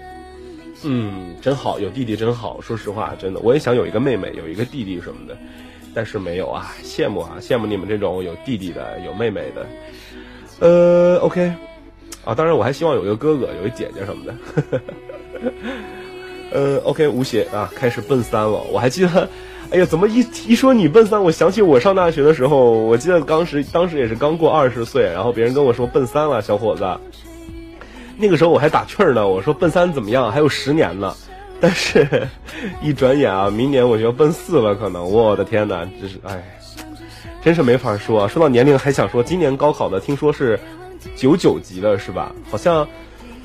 [0.83, 2.61] 嗯，真好，有弟弟真好。
[2.61, 5.37] 说实话，真的，我也想有一个妹妹，有一个弟弟什么的，
[5.93, 9.67] 但是没有啊，羡慕啊，羡慕你们这种有弟弟的、有妹妹的。
[10.59, 11.51] 呃，OK，
[12.23, 14.81] 啊，当然我还希望有一个哥哥，有一姐姐什么的。
[16.53, 19.29] 呃，OK，吴邪啊，开始奔三了，我还记得。
[19.71, 26.85] 哎呀，怎么一一说你奔三，我想起我上大学的时候，我记得当时当时也是刚过二十岁，然后别人跟我说奔三了，小伙子。
[28.17, 30.31] 那个时候我还打趣儿呢，我说奔三怎么样？
[30.31, 31.15] 还有十年呢。
[31.61, 32.27] 但是，
[32.81, 35.07] 一转眼啊，明年我就要奔四了，可能。
[35.07, 36.41] 我的天哪，这是哎，
[37.43, 38.27] 真是没法说。
[38.27, 40.59] 说到年龄，还想说今年高考的，听说是
[41.15, 42.33] 九九级了，是吧？
[42.49, 42.87] 好像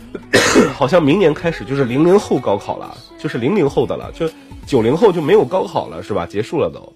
[0.74, 4.30] 好像明年开始就是零零后高考了，就是零零后的了，就。
[4.66, 6.26] 九零后就没有高考了，是吧？
[6.26, 6.92] 结束了都，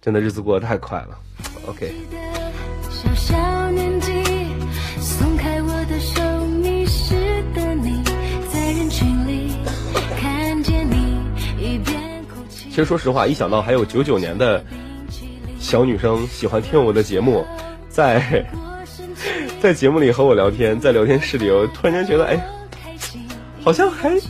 [0.00, 1.18] 真的日子过得太快了。
[1.66, 1.92] OK。
[12.70, 14.64] 其实说实话，一想到还有九九年的
[15.58, 17.44] 小女生喜欢听我的节目，
[17.90, 18.46] 在
[19.60, 22.46] 在节目里和我聊天，在聊天室里，我突然间觉得，哎，
[23.62, 24.29] 好像还还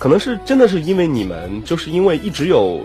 [0.00, 2.82] 可能是真的是因为你们，就是因为一直有，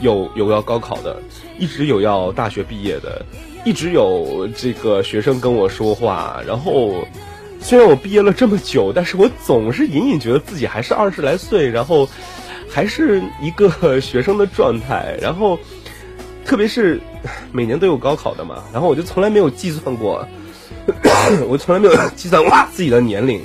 [0.00, 1.16] 有有要高考的，
[1.60, 3.24] 一直有要大学毕业的，
[3.64, 6.42] 一直有这个学生跟我说话。
[6.44, 7.06] 然后，
[7.60, 12.08] 虽然我毕业了这么久，但是我总是隐隐觉得自己还是二十来岁，然后
[12.68, 15.16] 还是一个学生的状态。
[15.22, 15.56] 然后，
[16.44, 17.00] 特别是
[17.52, 20.26] 每年都有高考的嘛，然后我就从来没有计算过，
[21.46, 23.40] 我从来没有计算过自己的年龄。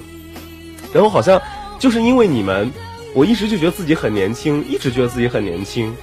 [0.91, 1.39] 然后好像
[1.77, 2.67] 就是因为你们。
[3.13, 5.93] 我一直就觉得自己很年轻，一直觉得自己很年轻，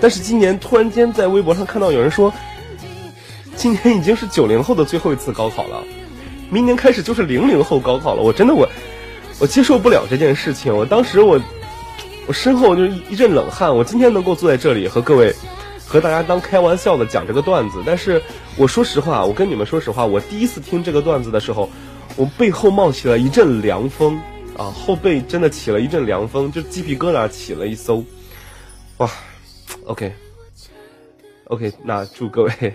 [0.00, 2.32] 但是今年突然间在微博上看到有人说，
[3.56, 5.82] 今年已经是九零后的最后一次高考了，
[6.50, 8.22] 明年开始就是零零后高考了。
[8.22, 8.68] 我真的我
[9.38, 10.76] 我接受不了这件事情。
[10.76, 11.40] 我当时我
[12.26, 13.74] 我身后就是一阵冷汗。
[13.74, 15.34] 我今天能够坐在这里和各位
[15.86, 18.22] 和大家当开玩笑的讲这个段子，但是
[18.56, 21.70] 我说实话，我跟你们说实话，我第一次听这个段子的时候，
[22.16, 24.20] 我背后冒起了一阵凉风。
[24.58, 28.04] 啊，后背真的起了一阵凉风，就鸡皮疙瘩起了一艘。
[28.96, 29.08] 哇
[29.84, 32.50] ，OK，OK，那祝各位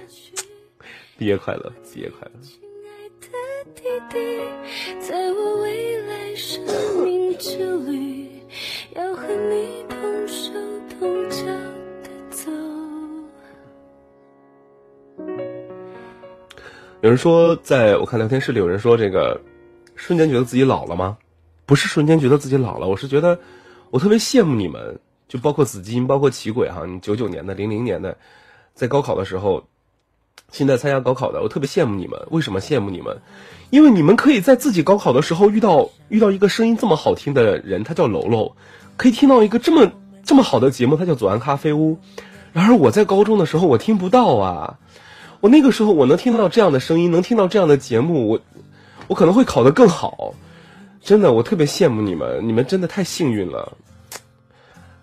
[1.20, 2.40] 毕业快乐，毕业快乐。
[5.02, 6.64] 在我未来生
[7.04, 8.30] 命之旅，
[8.96, 10.54] 要和你同手
[10.98, 11.46] 同脚
[12.02, 12.50] 的走。
[17.02, 19.38] 有人说，在我看聊天室里有人说，这个
[19.96, 21.18] 瞬间觉得自己老了吗？
[21.74, 23.40] 不是瞬间觉得自己老了，我是觉得
[23.90, 28.16] 我特别羡慕你们，就包括紫金，包括奇鬼哈，你九九年的、零零年的，
[28.76, 29.64] 在高考的时候，
[30.52, 32.28] 现在参加高考的，我特别羡慕你们。
[32.30, 33.18] 为什么羡慕你们？
[33.72, 38.52] 因为你们可以在自己高考的时候遇到遇到一个声音这么好听的人，他叫楼楼，
[38.96, 39.92] 可以听到一个这么
[40.24, 41.98] 这么好的节目，他叫左岸咖啡屋。
[42.52, 44.78] 然而我在高中的时候，我听不到啊。
[45.42, 48.40] 我那个时候我能听到这样的声音，能听到这样的节目，我
[49.08, 50.36] 我可能会考得更好。
[51.04, 53.78] 真的，我特别羡慕你们，你们真的太幸运了。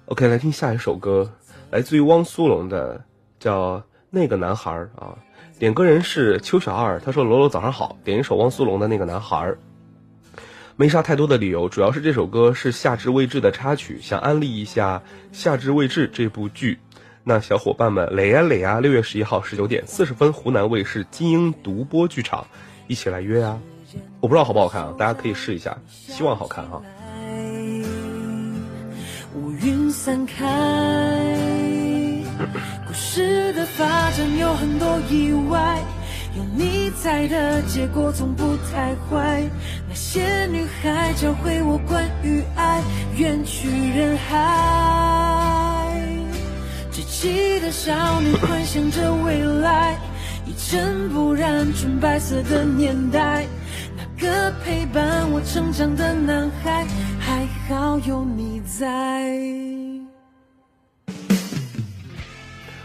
[0.06, 1.30] OK，来听下一首歌，
[1.70, 3.04] 来自于汪苏泷的，
[3.38, 3.76] 叫
[4.08, 5.18] 《那个男孩》啊。
[5.58, 9.54] 点歌人是邱小二，他说：“罗罗早上好，点一首汪苏泷的那个男孩。”
[10.74, 15.02] 没啥太多的理由，主要是这首歌是《夏至未至》的插曲，想安利一下
[15.38, 16.78] 《夏至未至》这部剧。
[17.24, 22.46] 那小伙伴们，磊呀磊呀，六月十一号十九点四十分，湖南卫视金鹰独播剧场，
[22.86, 23.60] 一起来约啊！
[24.20, 26.82] 我不知道好不好看啊，大家可以试一下，希望好看哈、
[29.34, 30.34] 乌云散开，
[32.86, 35.78] 故事的发展有很多意外，
[36.36, 39.42] 有你在的结果总不太坏。
[39.88, 42.82] 那些女孩教会我关于爱，
[43.16, 44.36] 远去人海。
[46.92, 49.98] 稚气的少女幻想着未来，
[50.46, 53.46] 一尘不染纯白色的年代。
[54.20, 56.86] 个陪伴我成长的男孩，
[57.18, 58.86] 还好有你在。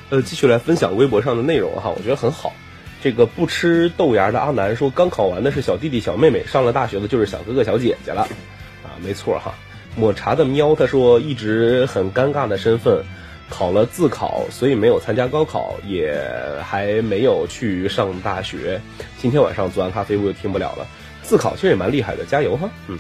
[0.10, 2.54] 呃，继续来分享微博上的内容哈，我觉得很好。
[3.02, 8.22] 这个不吃豆芽的阿南说，刚考完的是小弟弟小妹妹，上了大学的就是小哥哥小姐姐了，
[8.86, 9.54] 啊，没错哈。
[9.98, 13.04] 抹茶的喵他说，一直很尴尬的身份，
[13.50, 16.18] 考了自考，所以没有参加高考，也
[16.64, 18.80] 还没有去上大学。
[19.18, 20.88] 今天晚上做完咖啡我又听不了了。
[21.26, 22.98] 自考其实也蛮厉害的，加油哈，嗯。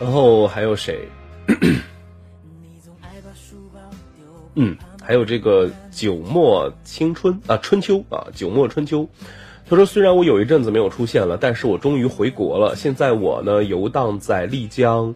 [0.00, 1.08] 然后还有谁？
[4.54, 9.08] 嗯，还有这个九末青春啊，春秋啊，九末春秋。
[9.68, 12.76] 他说：“虽然我有一阵子没有出现了，但是我终于回国了。
[12.76, 15.14] 现在我呢游荡在丽江，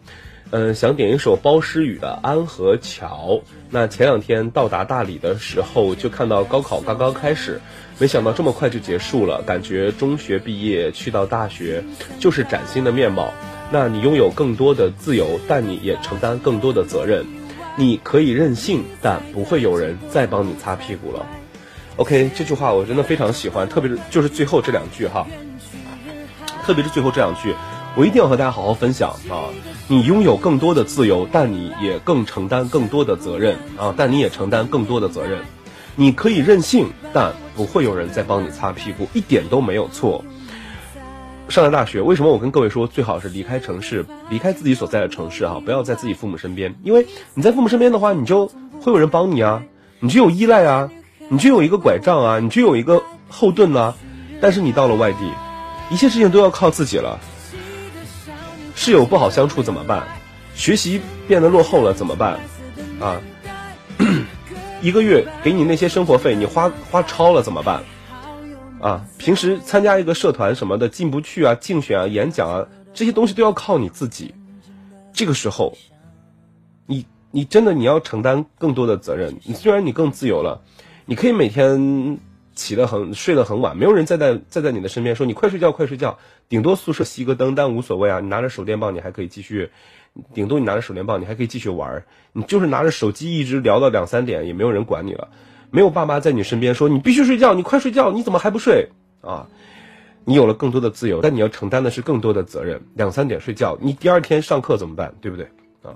[0.49, 3.33] 嗯，想点一首包诗雨的《安河桥》。
[3.69, 7.61] 那前两天到达大理的时候，就看到高考刚刚开始，
[7.99, 9.41] 没想到这么快就结束了。
[9.41, 11.83] 感觉中学毕业去到大学，
[12.19, 13.33] 就是崭新的面貌。
[13.71, 17.25] 那你拥有更多的自由，但你也承担更多的责任。
[17.75, 21.25] 你可以任性，但不会有人再帮你擦屁股了。”
[21.97, 25.27] OK，这句话我真的非常喜欢，特别是就是最后这两句哈，
[26.63, 27.55] 特别是最后这两句，
[27.95, 29.49] 我一定要和大家好好分享啊！
[29.87, 33.93] 你拥有更多的自由，但你也更承担更多的责任啊！
[33.97, 35.41] 但你也承担更多的责任。
[35.97, 40.23] 你可以任性，但不会有人再帮你擦屁股，一点都没有错。
[41.49, 45.61] 上了大学，为什么我跟各位说最好是离开城市，离开自己所在的城市啊？
[45.65, 48.47] 不要在自己父母身边，因为你在父母身边的话，你就
[48.79, 49.63] 会有人帮你啊，
[49.99, 50.89] 你就有依赖啊。
[51.29, 53.93] 你就有一个拐杖啊，你就有一个后盾呐、
[54.39, 55.29] 但是你到了外地，
[55.89, 57.19] 一切事情都要靠自己了。
[58.75, 60.07] 室友不好相处怎么办？
[60.55, 62.39] 学习变得落后了怎么办？
[63.01, 63.19] 啊，
[64.81, 67.83] 一个月给你那些生活费，你花花超了怎么办？
[68.79, 74.33] 啊，平时参加一个社团什么的进不去啊，竞选啊，演讲啊，这些东西都要靠你自己。
[75.11, 75.75] 这个时候，
[76.85, 79.35] 你你真的你要承担更多的责任。
[79.45, 80.61] 你虽然你更自由了。
[81.09, 82.19] 你可以每天
[82.53, 86.19] 起得很睡得很晚，没有人再在再在你的身边说你快睡觉快睡觉，
[86.49, 88.19] 顶多宿舍熄个灯，但无所谓啊。
[88.19, 89.71] 你拿着手电棒，你还可以继续，
[90.33, 92.05] 顶多你拿着手电棒，你还可以继续玩儿。
[92.33, 95.29] 你就是拿着手机一直聊到两三点，也没有人管你了。
[95.71, 98.89] 没有爸妈在你身边说你必须睡觉，你快睡觉，你怎么还不睡
[99.21, 99.47] 啊？
[100.23, 102.81] 你有了更多的自由，但你要承担的是更多的责任。
[102.95, 105.13] 两三点睡觉，你第二天上课怎么办？
[105.21, 105.45] 对不对
[105.81, 105.95] 啊？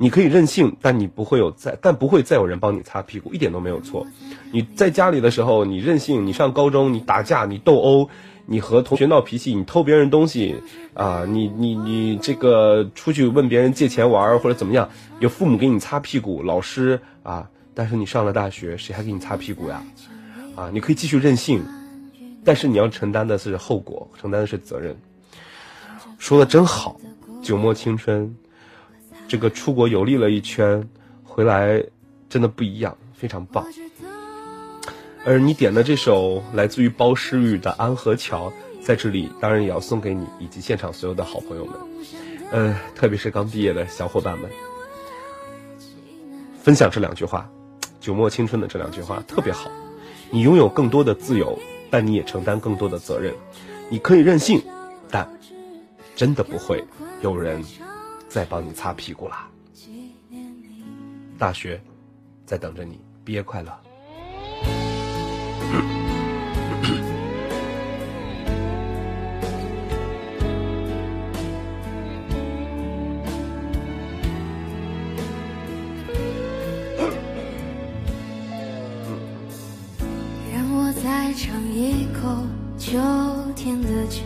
[0.00, 4.06] 你可以任性，但你不会有再，但不会再有人帮你擦屁股，一点都没有错。
[4.52, 8.08] 你在家里的时候，你任性，你上高中，你打架，你斗殴，
[8.50, 10.56] 你和同学闹脾气，你偷别人东西，
[10.94, 14.88] 啊，你你你这个出去问别人借钱玩或者怎么样，
[15.20, 19.82] 有父母给你擦屁股，老师啊，但是你上了大学，谁还给你擦屁股呀？
[20.56, 21.62] 啊，你可以继续任性，
[22.42, 24.96] 但是你要承担的是后果，承担的是责任。
[26.16, 26.98] 说的真好，
[27.42, 28.34] 九莫青春。
[29.28, 30.88] 这个出国游历了一圈，
[31.22, 31.84] 回来
[32.30, 33.62] 真的不一样，非常棒。
[35.28, 38.50] 而你点的这首来自于包诗雨的《安河桥》，
[38.82, 41.74] 在这里当然也要送给你以及现场所有的好朋友们，
[42.50, 44.50] 呃，特别是刚毕业的小伙伴们，
[46.62, 47.46] 分享这两句话，
[48.00, 49.70] 九墨青春的这两句话特别好。
[50.30, 51.58] 你拥有更多的自由，
[51.90, 53.34] 但你也承担更多的责任。
[53.90, 54.62] 你可以任性，
[55.10, 55.28] 但
[56.16, 56.82] 真的不会
[57.20, 57.62] 有人
[58.30, 59.46] 再帮你擦屁股啦。
[61.36, 61.78] 大学
[62.46, 63.78] 在等着你，毕业快乐。
[65.70, 65.76] 让
[80.74, 82.46] 我再尝一口
[82.78, 82.98] 秋
[83.54, 84.22] 天的酒，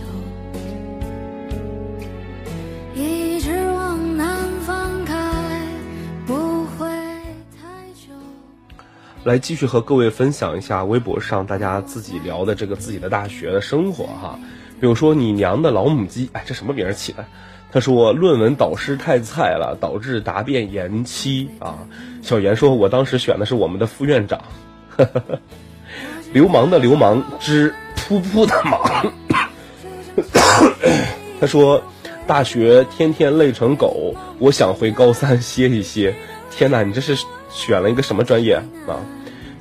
[9.24, 14.36] 来继续和各位分享一下微博上大家自己聊的这个自己的大学的生活哈，
[14.80, 17.24] 比如说你娘的老母鸡，哎，这什么名儿起的？
[17.70, 21.78] 他说论文导师太菜了，导致答辩延期啊。
[22.20, 24.42] 小严说，我当时选的是我们的副院长，
[26.34, 29.12] 流氓的流氓之噗噗的忙。
[31.40, 31.80] 他说，
[32.26, 36.12] 大学天天累成狗，我想回高三歇一歇。
[36.50, 38.54] 天哪，你这是选了一个什么专业
[38.86, 38.98] 啊？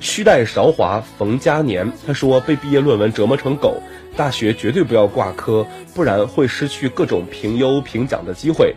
[0.00, 3.80] 虚待韶华逢佳年，他说被毕业论文折磨成狗，
[4.16, 5.64] 大学绝对不要挂科，
[5.94, 8.74] 不然会失去各种评优评奖的机会。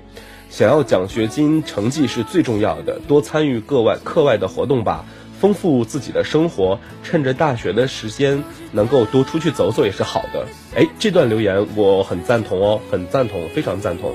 [0.52, 5.04] 想要奖学金，成绩是最重要的，多参与课外课外的活动吧，
[5.40, 6.80] 丰富自己的生活。
[7.04, 10.46] 趁着大学的时间，能够多出去走走也是好的。
[10.76, 14.14] 哎，这段留言我很赞同哦，很赞同，非常赞同。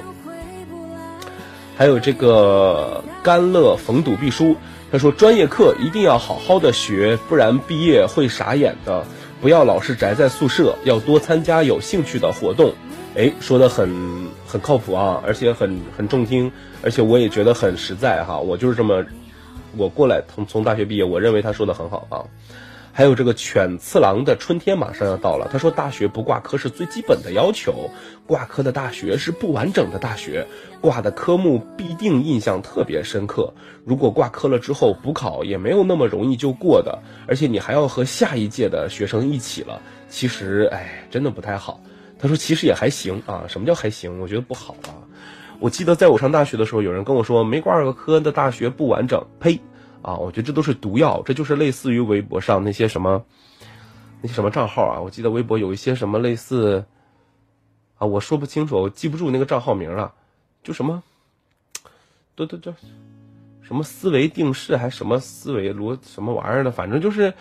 [1.76, 4.54] 还有这个甘乐逢赌必输，
[4.92, 9.04] 他说专业课一定要好好的学，不然毕业会傻眼的。
[9.40, 12.74] 不要老是宅在宿舍，要多参加有兴趣的活动。
[13.16, 13.88] 哎，说的很
[14.46, 18.38] 很靠谱啊，而且很很中听，而且我也觉得很实在哈。
[18.38, 19.04] 我就是这么，
[19.76, 22.24] 我过来从从大学毕业，我认为他说的很好啊。
[23.00, 27.88] 还有这个犬次郎的春天马上要到了，他说大学不挂科是最基本的要求，
[28.26, 30.46] 挂科的大学是不完整的大学，
[30.82, 33.54] 挂的科目必定印象特别深刻。
[33.86, 39.80] 如果挂科了之后补考也没有那么容易就过的，而且你还要和下一届的学生一起了，
[40.10, 41.80] 其实哎，真的不太好。
[42.18, 44.20] 他说其实也还行啊，什么叫还行？
[44.20, 44.92] 我觉得不好啊。
[45.58, 49.58] 我记得在我上大学的时候，有人跟我说没挂个科的大学不完整，呸！
[50.02, 53.24] 啊，我觉得这都是毒药，这就是类似于微博上那些什么
[54.22, 55.00] 那些什么账号啊。
[55.00, 56.84] 我记得微博有一些什么类似
[57.98, 60.14] 啊，我说不清楚，我记不住那个账号名了，
[60.62, 61.02] 就什么，
[62.34, 62.74] 都都这
[63.62, 67.34] 什么思维定式还什么思维逻什么玩意儿的，反正就是，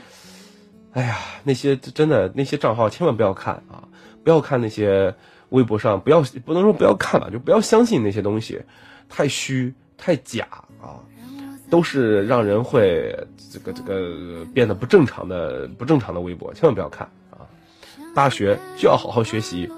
[0.91, 3.87] 哎呀，那些真的那些账号千万不要看啊，
[4.23, 5.15] 不要看那些
[5.49, 8.61] 微博上，不要不能说不要看吧，就不要相信那些东西，
[9.07, 10.45] 太虚太假
[10.81, 10.99] 啊。
[11.69, 13.15] 都是让人会
[13.51, 17.45] 这个这个变得不正常的不正常的微博，千万不要看啊！
[18.15, 19.69] 大学就要好好学习，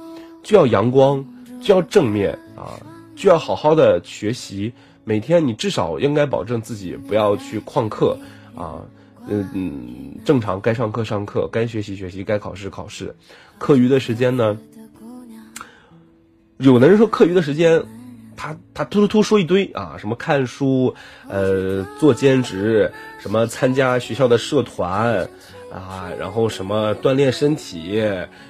[0.42, 1.26] 就要阳光，
[1.62, 2.80] 就要正面啊，
[3.16, 4.72] 就要好好的学习。
[5.04, 8.18] 每天你至少应该保证自己不要去旷课
[8.56, 8.80] 啊，
[9.28, 13.16] 嗯嗯，正常该上课上课，该学习学习，该考试考试。
[13.58, 14.58] 课余的时间呢，
[16.58, 17.84] 有的人说课余的时间。
[18.42, 20.96] 他他突突突说一堆啊，什么看书，
[21.30, 25.30] 呃，做兼职，什么参加学校的社团，
[25.72, 28.02] 啊，然后什么锻炼身体，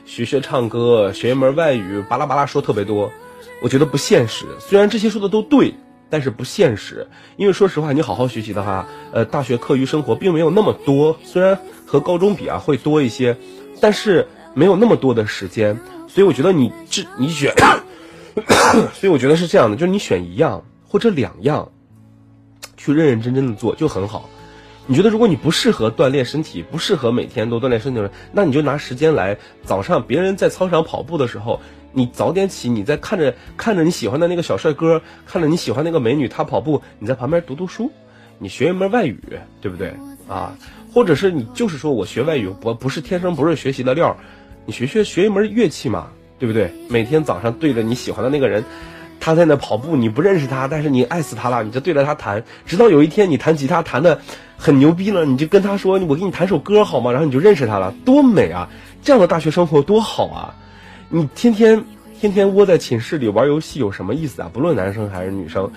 [0.06, 3.12] 学学唱歌，学一门外语，巴拉巴拉说特别多，
[3.62, 4.46] 我觉得不现实。
[4.62, 5.76] 虽然这些说的都对，
[6.10, 7.06] 但是不现实。
[7.36, 13.36] 因为说实话，你好好学习的话，呃，大学课余生活并没有那么多，虽然和高中比啊会多一些，
[13.82, 15.78] 但是没有那么多的时间。
[16.08, 17.54] 所以我觉得你这你选。
[18.94, 21.72] 所以我觉得是这样的，就是你选一样或者两样，
[22.78, 24.30] 去认认真真的做就很好。
[24.88, 28.02] 你觉得如果你不适合锻炼身体，不适合每天都锻炼身体，
[28.32, 31.62] 那你就拿时间来早上别人在操场跑步的时候，
[31.94, 37.92] 你早点起，你在看着看着你喜欢的那个小帅哥，看着你喜欢那个美女他跑步，你在旁边读读书，
[38.40, 39.20] 你学一门外语，
[39.62, 39.94] 对不对
[40.28, 40.58] 啊？
[40.94, 44.18] 或者是你就是说我学外语不不是天生不是学习的料，
[44.66, 46.10] 你学学学一门乐器嘛。
[46.42, 46.74] 对不对？
[46.90, 48.66] 每天早上对着你喜欢的那个人，
[49.20, 54.20] 他在那跑步，你不认识他，但是你爱死他了，你就对着他弹，直到有一天你弹吉他弹的
[54.58, 58.68] 很牛逼了，你就跟他说：“我给你弹首歌好吗？”然后你就认识他了，多美啊！
[59.04, 60.56] 这样的大学生活多好啊！
[61.10, 61.84] 你天天
[62.20, 64.50] 天天窝在寝室里玩游戏有什么意思啊？
[64.52, 65.70] 不论男生还是女生，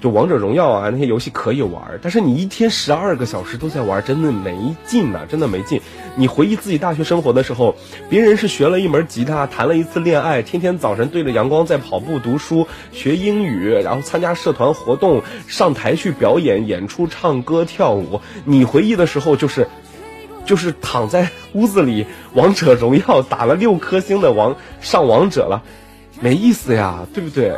[0.00, 5.80] 就王者荣耀啊那些游戏可以玩，但是你一天十二个小时都在玩，真的没劲呐，真的没劲。
[6.16, 7.76] 你回忆自己大学生活的时候，
[8.08, 18.20] 别人是学了一门吉他，谈了一次恋爱，天天早晨对着阳光在跑步、读书、学英语，然后参加社团活动，上台去表演、演出、唱歌、跳舞。
[18.44, 19.68] 你回忆的时候就是。
[20.46, 25.64] 就是躺在屋子里，王者荣耀打了六颗星的王上王者了，
[26.20, 27.52] 没意思呀，对不对？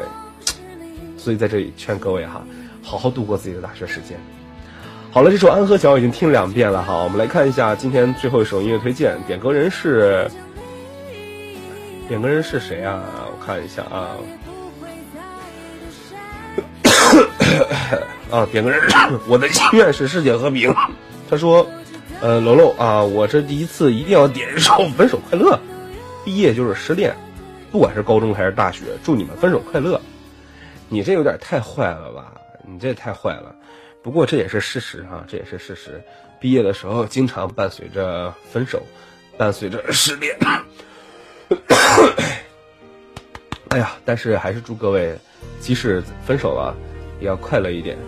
[1.18, 2.42] 所以在这里劝各位哈，
[2.82, 4.18] 好好度过自己的大学时间。
[5.10, 10.30] 好了，这首《安和桥》已经听两遍了哈，我们来看一下今天最后一首音乐推荐，点歌人是
[12.06, 13.02] 点歌人是谁啊？
[13.26, 14.14] 我看一下啊，
[18.38, 18.80] 啊，点歌人，
[19.28, 20.74] 我的心愿是世界和平。
[21.28, 21.66] 他说。
[22.20, 25.54] 呃，楼楼啊，我这第一次一定要点一首《分手快乐》。
[26.24, 27.14] 毕业就是失恋，
[27.70, 30.00] 不管是高中还是大学，祝你们分手快乐。
[30.88, 32.32] 你这有点太坏了吧？
[32.66, 33.54] 你这太坏了。
[34.08, 36.02] 不过这也是事实啊，这也是事实。
[36.40, 38.82] 毕业的时候经常伴随着分手，
[39.36, 40.34] 伴随着失恋。
[43.68, 45.14] 哎呀，但是还是祝各位，
[45.60, 46.74] 即使分手了，
[47.20, 47.98] 也要快乐一点。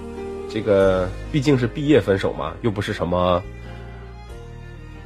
[0.48, 3.42] 这个毕竟是毕业分手嘛，又不是什么。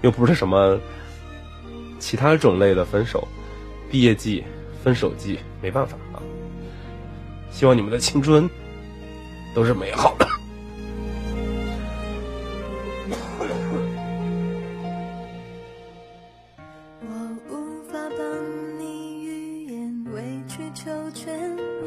[0.03, 0.79] 又不是什么
[1.99, 3.27] 其他种类的分手，
[3.91, 4.45] 毕业季、
[4.85, 6.23] 分手季，没办法啊。
[7.51, 8.49] 希望你们的青春
[9.57, 10.29] 都是美好的。
[20.85, 21.33] 求全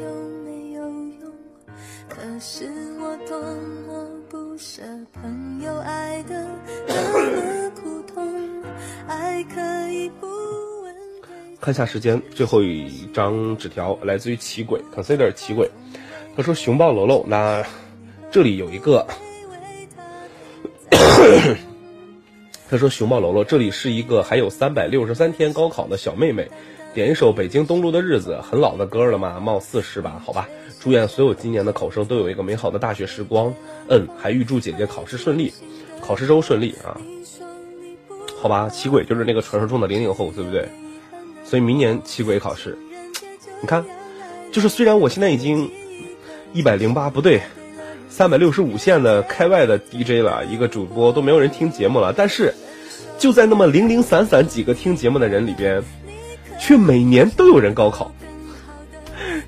[0.00, 1.32] 有没有用？
[2.08, 2.68] 可是
[3.00, 3.38] 我多
[3.86, 4.82] 么不舍
[5.12, 6.44] 朋友爱的
[6.88, 8.26] 那么苦痛，
[9.06, 9.60] 爱可
[9.92, 10.26] 以不
[10.82, 10.92] 问
[11.60, 15.70] 看下时间，最后一张纸条来自于奇鬼，consider 奇鬼，
[16.36, 17.64] 他说熊抱楼楼，那
[18.32, 19.06] 这里有一个，
[22.68, 26.50] 他说熊抱楼楼，这里是一个还有三百六十三天高考的小妹妹，
[26.98, 30.20] 点一首《北京东路的日子》，很老的歌了嘛，貌似是吧？
[30.26, 30.48] 好吧，
[30.80, 33.54] 祝愿所有今年的考生都有一个美好的大学时光，
[33.86, 35.52] 嗯，还预祝姐姐考试顺利，
[36.00, 36.98] 考试周顺利啊。
[38.42, 40.68] 好吧，奇鬼就是那个传说中的零零后，对不对？
[41.44, 42.76] 所以明年奇鬼考试，
[43.62, 43.84] 你看，
[44.50, 45.70] 就是虽然我现在已经
[46.52, 47.40] 一百零八不对，
[48.08, 52.52] 三百六十五线的开外的 DJ 了，一个主播都没有人听节目了，但是
[53.18, 55.80] 就在那么零零散散几个听节目的人里边，
[56.58, 58.12] 却每年都有人高考，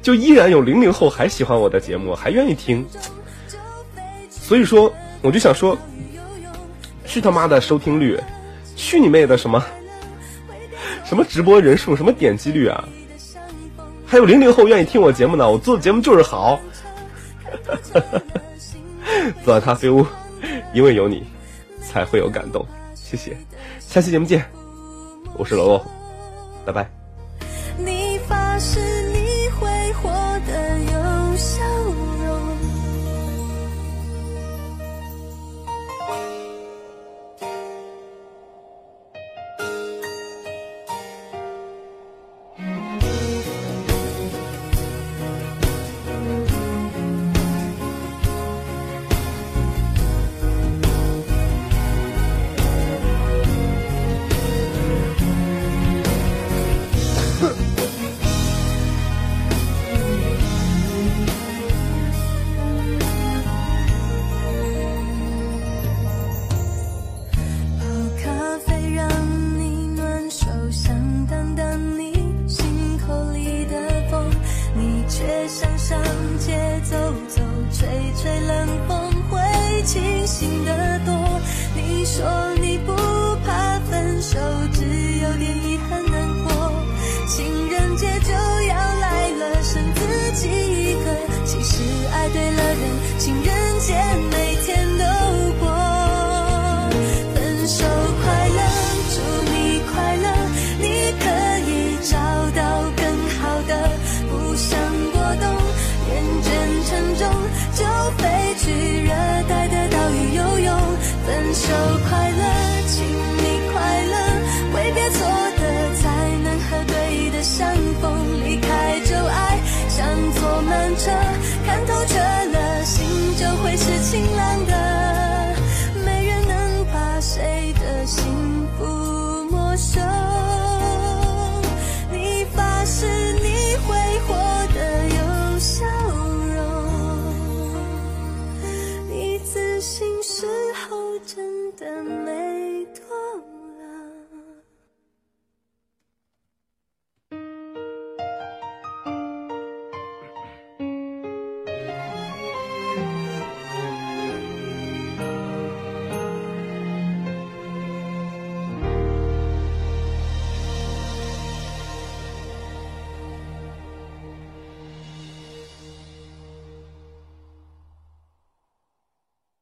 [0.03, 2.87] 就依然有零零后还喜欢我的节目，还愿意听，
[4.31, 4.93] 所以说
[5.23, 5.77] 我就想说，
[7.05, 8.19] 去他妈的收听率！
[8.77, 9.63] 去你妹的什么
[11.05, 12.89] 什么直播人数，什么点击率啊！
[14.07, 16.59] 还有零零后愿意听我节目呢，我做的节目就是好。
[19.45, 20.07] 走到咖啡屋，
[20.73, 21.27] 因为有你，
[21.83, 22.65] 才会有感动。
[22.95, 23.37] 谢谢，
[23.81, 24.45] 下期节目见，
[25.37, 25.85] 我是楼楼，
[26.65, 27.00] 拜拜。